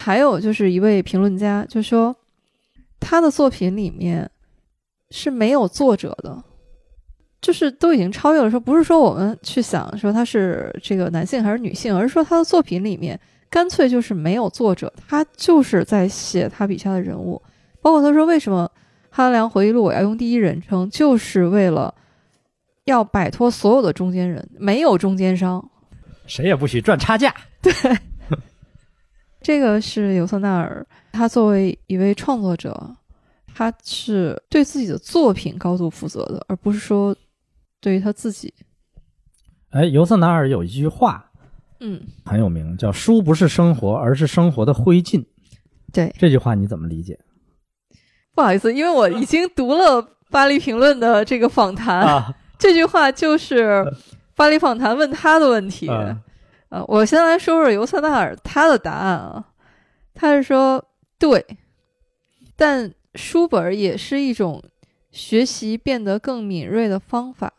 [0.00, 2.16] 还有就是一位评论家就说，
[2.98, 4.28] 他的作品里面
[5.10, 6.42] 是没有作者的，
[7.40, 13.18] 就是都已经超越了说，不是说我们去想说他是这个男性还是女性，而是说他的作品里面
[13.48, 17.40] 干脆就是没有作者，他就是在写他笔下的人物，
[17.80, 18.70] 包括他说为什么。
[19.12, 21.92] 《哈良回忆录》我要用第一人称，就是为了
[22.84, 25.68] 要摆脱所有的中间人，没有中间商，
[26.26, 27.34] 谁也不许赚差价。
[27.60, 27.72] 对，
[29.42, 32.94] 这个是尤瑟纳尔，他作为一位创作者，
[33.52, 37.14] 他是对自己的作品高度负责的，而不是说
[37.80, 38.52] 对于他自己。
[39.70, 41.30] 哎，尤瑟纳尔有一句话，
[41.80, 45.24] 嗯，很有名，叫“书不是生活，而是生活的灰烬”。
[45.92, 47.18] 对，这句话你怎么理解？
[48.34, 53.82] 不好意思，因为我已经读了《巴黎评论》的这个访谈，这句话就是
[54.36, 55.88] 《巴黎访谈》问他的问题。
[56.68, 59.48] 呃，我先来说说尤瑟纳尔他的答案啊，
[60.14, 60.84] 他是说
[61.18, 61.44] 对，
[62.56, 64.62] 但书本也是一种
[65.10, 67.52] 学习变得更敏锐的方法，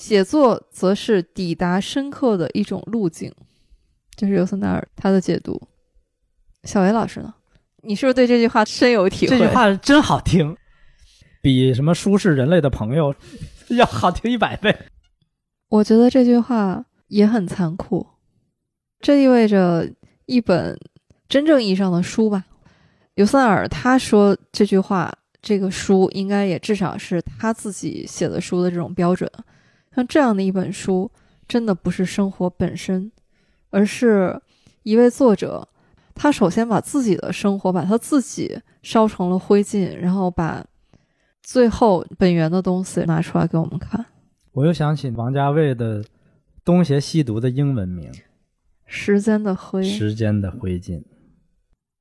[0.00, 3.30] 写作则是抵达深刻的一种路径。
[4.16, 5.60] 这是尤森纳尔他的解读。
[6.64, 7.34] 小维老师呢？
[7.82, 9.38] 你是不是对这句话深有体会？
[9.38, 10.56] 这句话真好听，
[11.42, 13.14] 比什么“书是人类的朋友
[13.68, 14.74] ”要好听一百倍。
[15.68, 18.06] 我觉得这句话也很残酷，
[19.00, 19.86] 这意味着
[20.24, 20.78] 一本
[21.28, 22.46] 真正意义上的书吧。
[23.16, 29.30] 尤塞尔他说这句话，这个书应该也至少是他自己写的书的这种标准。
[29.94, 31.10] 像这样的一本书，
[31.48, 33.10] 真的不是生活本身，
[33.70, 34.40] 而是
[34.82, 35.66] 一位作者。
[36.14, 40.64] 他首先把自己的生活，把他自己烧成了灰烬，然后把
[41.42, 44.04] 最后本源的东西拿出来给我们看。
[44.52, 46.04] 我又想起王家卫的
[46.64, 48.12] 《东邪西毒》的英文名
[48.84, 49.82] 《时间的灰》。
[49.84, 51.02] 时间的灰烬。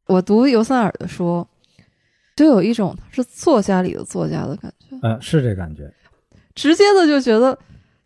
[0.08, 1.48] 我读尤塞尔的书，
[2.36, 4.98] 就有一种是作家里的作家的感觉。
[5.02, 5.94] 嗯，是这感觉。
[6.56, 7.58] 直接的就觉得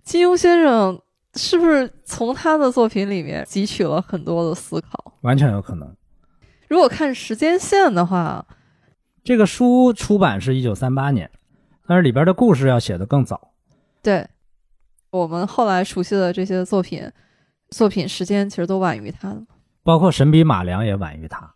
[0.04, 1.02] 金庸先生
[1.36, 5.14] 是不是从他的作品里面汲取了很多的思考？
[5.22, 5.96] 完全有可能。
[6.68, 8.46] 如果看时间线的话，
[9.24, 11.32] 这个书出版是一九三八年，
[11.88, 13.54] 但是里边的故事要写的更早。
[14.02, 14.28] 对，
[15.12, 17.10] 我们后来熟悉的这些作品，
[17.70, 19.42] 作品时间其实都晚于他的，
[19.84, 21.40] 包括《神笔马良》也晚于他，《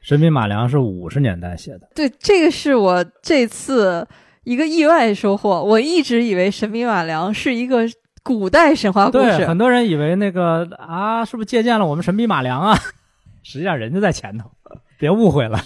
[0.00, 1.90] 神笔马良》是五十年代写的。
[1.94, 4.08] 对，这个是我这次
[4.44, 5.62] 一个意外收获。
[5.62, 7.82] 我一直以为《神笔马良》是一个
[8.22, 12.76] 古代神话故事，很多人以为那个啊，是不是借鉴了我们《神笔马良》啊？
[13.42, 14.50] 实际上人家在前头，
[14.98, 15.62] 别误会了。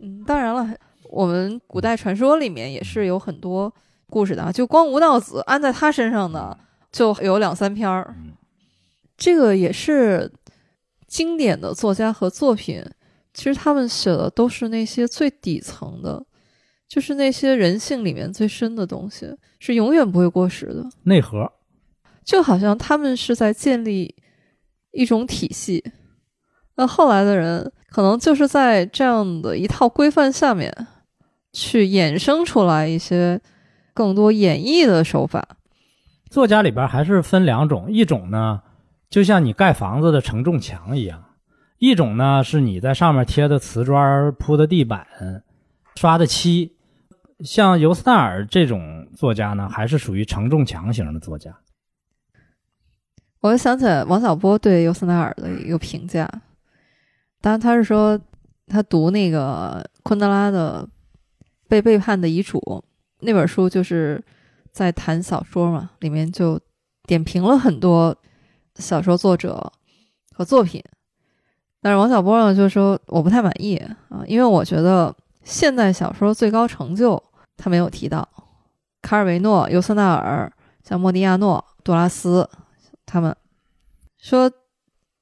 [0.00, 0.68] 嗯，当然了，
[1.10, 3.72] 我们古代传说里面也是有很多。
[4.12, 6.58] 故事的啊，就光吴道子安在他身上的
[6.90, 8.12] 就有两三篇儿，
[9.16, 10.28] 这个也是
[11.06, 12.84] 经典的作家和作品。
[13.32, 16.20] 其实他们写的都是那些最底层的，
[16.90, 21.50] 就是那些人性里面最深的东西，是永远不会过时的内核。
[22.24, 24.14] 就好像他们是在建立
[24.90, 25.82] 一种体系，
[26.74, 30.88] 那后来的人可能就是在这样的一套规范下面
[31.52, 33.40] 去衍生出来一些。
[33.92, 35.46] 更多演绎的手法，
[36.30, 38.62] 作家里边还是分两种，一种呢，
[39.10, 41.18] 就像你盖房子的承重墙一样；
[41.78, 45.06] 一种呢，是你在上面贴的瓷砖、铺的地板、
[45.96, 46.76] 刷的漆。
[47.44, 51.56] 像尤斯纳尔这种作家呢，还是属于承重墙型的作家。
[53.40, 56.28] 我就想起来王小波对尤斯纳尔的一个评价，
[57.40, 58.20] 当然他是说
[58.66, 60.86] 他读那个昆德拉的
[61.68, 62.58] 《被背叛的遗嘱》。
[63.20, 64.22] 那本书就是
[64.72, 66.60] 在谈小说嘛，里面就
[67.04, 68.16] 点评了很多
[68.76, 69.72] 小说作者
[70.32, 70.82] 和作品。
[71.80, 73.76] 但是王小波呢就说我不太满意
[74.10, 77.22] 啊，因为我觉得现代小说最高成就
[77.62, 78.26] 他没有提到，
[79.02, 80.50] 卡尔维诺、尤瑟纳尔、
[80.82, 82.48] 像莫迪亚诺、杜拉斯
[83.04, 83.36] 他们
[84.16, 84.50] 说，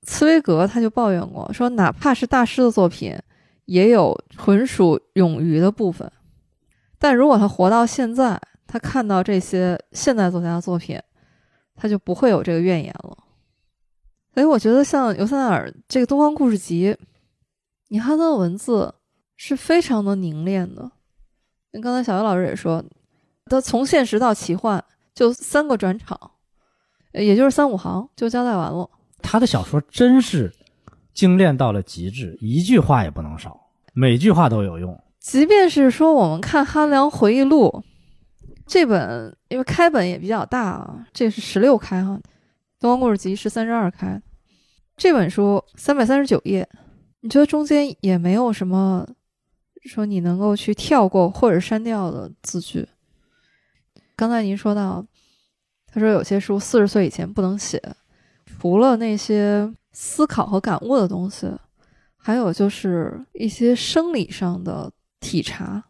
[0.02, 3.18] 茨威格他就抱怨过说，哪怕是大师的作品，
[3.64, 6.10] 也有纯属冗余的部分。
[6.96, 10.96] 但如果他活到现在，他看到这些现代作家的作品，
[11.74, 13.18] 他就不会有这个怨言了。
[14.32, 16.92] 所以我觉得像尤塞纳尔这个《东方故事集》，
[17.88, 18.94] 你看他的文字
[19.36, 20.92] 是非常的凝练的。
[21.72, 22.84] 那刚才小尤老师也说，
[23.46, 24.82] 他从现实到奇幻
[25.14, 26.18] 就三个转场，
[27.12, 28.88] 也就是三五行就交代完了。
[29.20, 30.52] 他的小说真是
[31.12, 33.60] 精炼到了极致，一句话也不能少，
[33.92, 34.98] 每句话都有用。
[35.18, 37.66] 即便是说我们看《哈良回忆录》
[38.66, 42.12] 这本，因为开本也比较大啊，这是十六开哈，
[42.78, 44.20] 《东方故事集》是三十二开。
[44.96, 46.68] 这本书三百三十九页，
[47.20, 49.06] 你觉得中间也没有什么
[49.88, 52.86] 说你能够去跳过或者删掉的字句？
[54.14, 55.04] 刚才您说到，
[55.86, 57.82] 他说有些书四十岁以前不能写，
[58.44, 61.50] 除了那些思考和感悟的东西，
[62.16, 64.92] 还有就是一些生理上的。
[65.20, 65.82] 体察，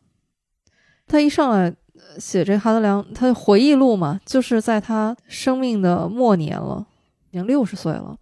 [1.07, 1.77] 他一上来
[2.19, 6.87] 写这哈德良，他的回忆录嘛，就是在他生命的末年了，
[7.29, 8.17] 已经六十岁了，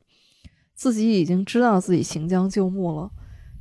[0.74, 3.08] 自己已经知道自己行将就木了。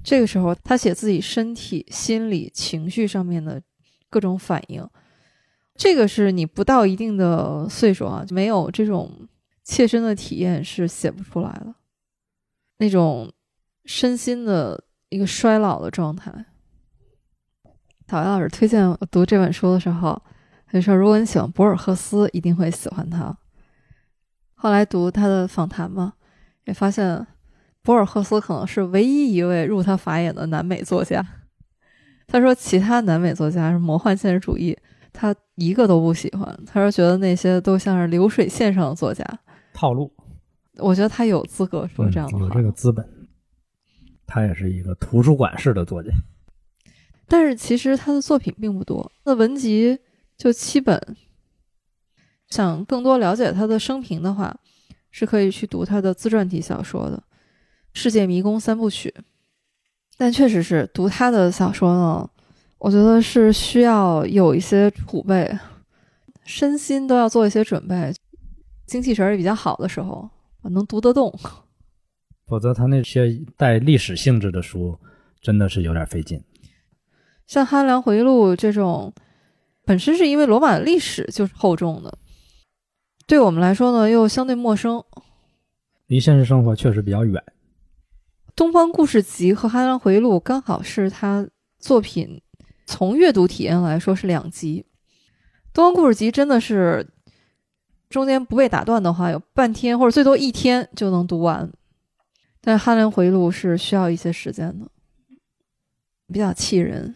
[0.06, 3.60] 这个时候，他写自己身体、心理、情绪上面的
[4.08, 4.88] 各种反应，
[5.74, 9.28] 这个是你不到一定的岁数啊，就没有这种
[9.64, 11.74] 切身的体验是写不出来的，
[12.78, 13.34] 那种
[13.86, 16.32] 身心的一个衰老的状态。
[18.06, 20.22] 陶老师推荐我读这本书的时候，
[20.68, 23.36] 他就说：“如果你喜欢博尔赫斯，一定会喜欢他。”
[24.53, 26.14] 后来读他的访谈嘛，
[26.66, 27.26] 也发现
[27.86, 31.23] 博尔赫斯可能是唯一一位入他法眼的南美作家。
[32.25, 34.75] 他说：“其他南美作家是魔幻现实主义，
[35.13, 36.59] 他一个都不喜欢。
[36.65, 39.23] 他说觉得那些都像是流水线上的作家
[39.71, 40.11] 套路。”
[40.79, 43.07] 我觉得他有资格说这样的话，有这个资本。
[44.25, 46.09] 他也是一个图书馆式的作家。
[47.27, 49.99] 但是其实他的作品并不多，他的文集
[50.36, 51.15] 就七本。
[52.49, 54.59] 想更多了解他的生平的话，
[55.11, 57.17] 是可以去读他的自传体小说的
[57.95, 59.11] 《世界迷宫三部曲》。
[60.17, 62.29] 但确实是读他的小说呢，
[62.77, 65.57] 我觉得是需要有一些储备，
[66.43, 68.13] 身心都要做一些准备，
[68.85, 70.29] 精气神也比较好的时候，
[70.61, 71.33] 能读得动。
[72.47, 74.97] 否则，他那些带历史性质的书，
[75.41, 76.41] 真的是有点费劲。
[77.47, 79.11] 像《哈良回忆录》这种，
[79.83, 82.17] 本身是因为罗马的历史就是厚重的，
[83.27, 85.03] 对我们来说呢又相对陌生，
[86.07, 87.43] 离现实生活确实比较远。
[88.56, 91.45] 《东方故事集》和《哈兰回忆录》刚好是他
[91.78, 92.41] 作品
[92.86, 94.86] 从阅读体验来说是两集，
[95.74, 97.06] 《东方故事集》真的是
[98.10, 101.70] 中间不被打断的话，有半天或者最多一天就能读完，
[102.62, 104.88] 但《哈兰回忆录》是需要一些时间的，
[106.32, 107.14] 比较气人。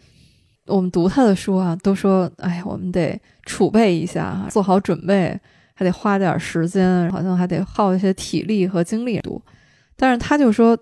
[0.66, 5.40] 我们读他的书啊，都说哎，我们得储备一下，做好准备，
[5.72, 9.40] 还得花点时间，好像还得耗一些体力和精力读。
[9.96, 10.78] 但是他就说，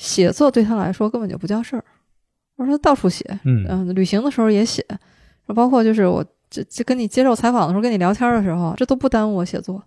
[0.00, 1.84] 写作对他来说根本就不叫事儿。
[2.56, 4.82] 我说他到处写，嗯，旅行的时候也写，
[5.54, 9.82] 包括就是我这这跟你接受采访的时候，跟你聊天的时候，这都不耽误我写作。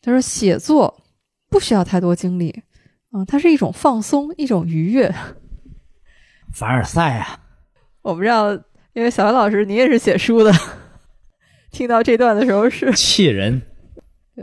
[0.00, 1.02] 他说写作
[1.50, 2.62] 不需要太多精力，
[3.10, 5.12] 啊，它是一种放松，一种愉悦。
[6.54, 7.40] 凡尔赛啊！
[8.02, 8.52] 我不知道，
[8.92, 10.52] 因为小文老师你也是写书的，
[11.72, 13.62] 听到这段的时候是气人。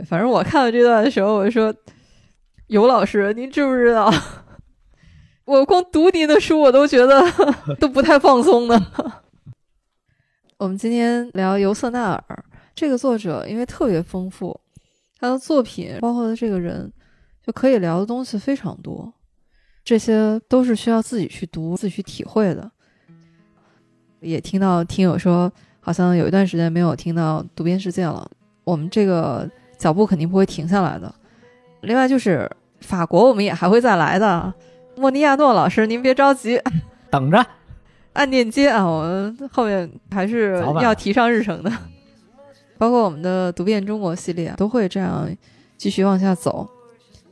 [0.06, 1.74] 反正我看到这段的时候，我说
[2.68, 4.12] ：“尤老师，您知不知道？
[5.50, 7.20] 我光读您的书，我都觉得
[7.80, 8.86] 都不太放松呢。”
[10.58, 14.60] 我们今天聊尤瑟纳尔这个作者，因为特别丰富，
[15.18, 16.92] 他的作品包括他这个人，
[17.44, 19.12] 就可以聊的东西非常多。
[19.82, 22.70] 这些都是需要自己去读、自己去体会的。
[24.20, 28.30] 也听到听友说，好像有一段时间没有听到《读边世界》了。
[28.62, 31.12] 我们这个脚步肯定不会停下来的。
[31.80, 32.48] 另外就是
[32.82, 34.54] 法国，我们也还会再来的。
[35.00, 36.60] 莫尼亚诺老师，您别着急，
[37.08, 37.42] 等着，
[38.12, 41.72] 按链接啊，我们后面还是要提上日程的。
[42.76, 45.26] 包括我们的《读遍中国》系列都会这样
[45.78, 46.68] 继续往下走。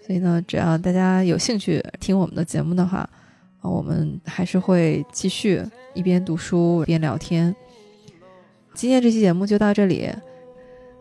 [0.01, 2.99] 所以呢，只要大家有兴趣听我们的节目的话，
[3.61, 5.63] 啊，我们还是会继续。
[5.95, 7.55] 一边读书一边聊天。
[8.73, 10.09] 今天这期节目就到这里，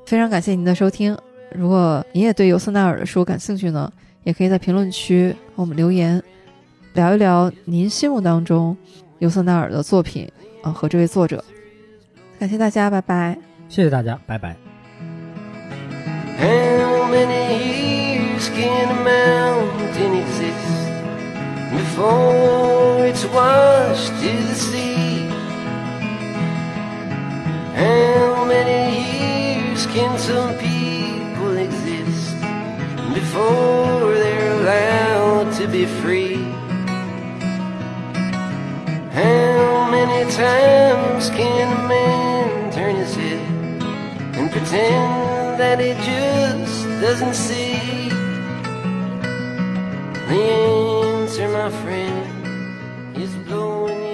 [0.07, 1.15] 非常感谢您的收听。
[1.53, 3.91] 如果您也对尤瑟纳尔的书感兴趣呢，
[4.23, 6.23] 也可以在评论区给我们留言，
[6.97, 8.75] 聊一聊您心目当中
[9.19, 10.27] 尤瑟纳尔的作品
[10.63, 11.45] 啊和这位作者。
[12.39, 13.37] 感谢大家，拜拜。
[13.69, 14.55] 谢谢大家，拜拜。
[16.39, 20.89] How many years can a mountain exist
[21.71, 25.29] before it's washed to the sea.
[27.75, 32.35] How many years can some people exist
[33.13, 36.56] before they're allowed to be free?
[39.17, 43.41] How many times can a man turn his head
[44.37, 48.09] and pretend that he just doesn't see?
[50.29, 50.41] The
[51.09, 54.06] answer, my friend, is blowing.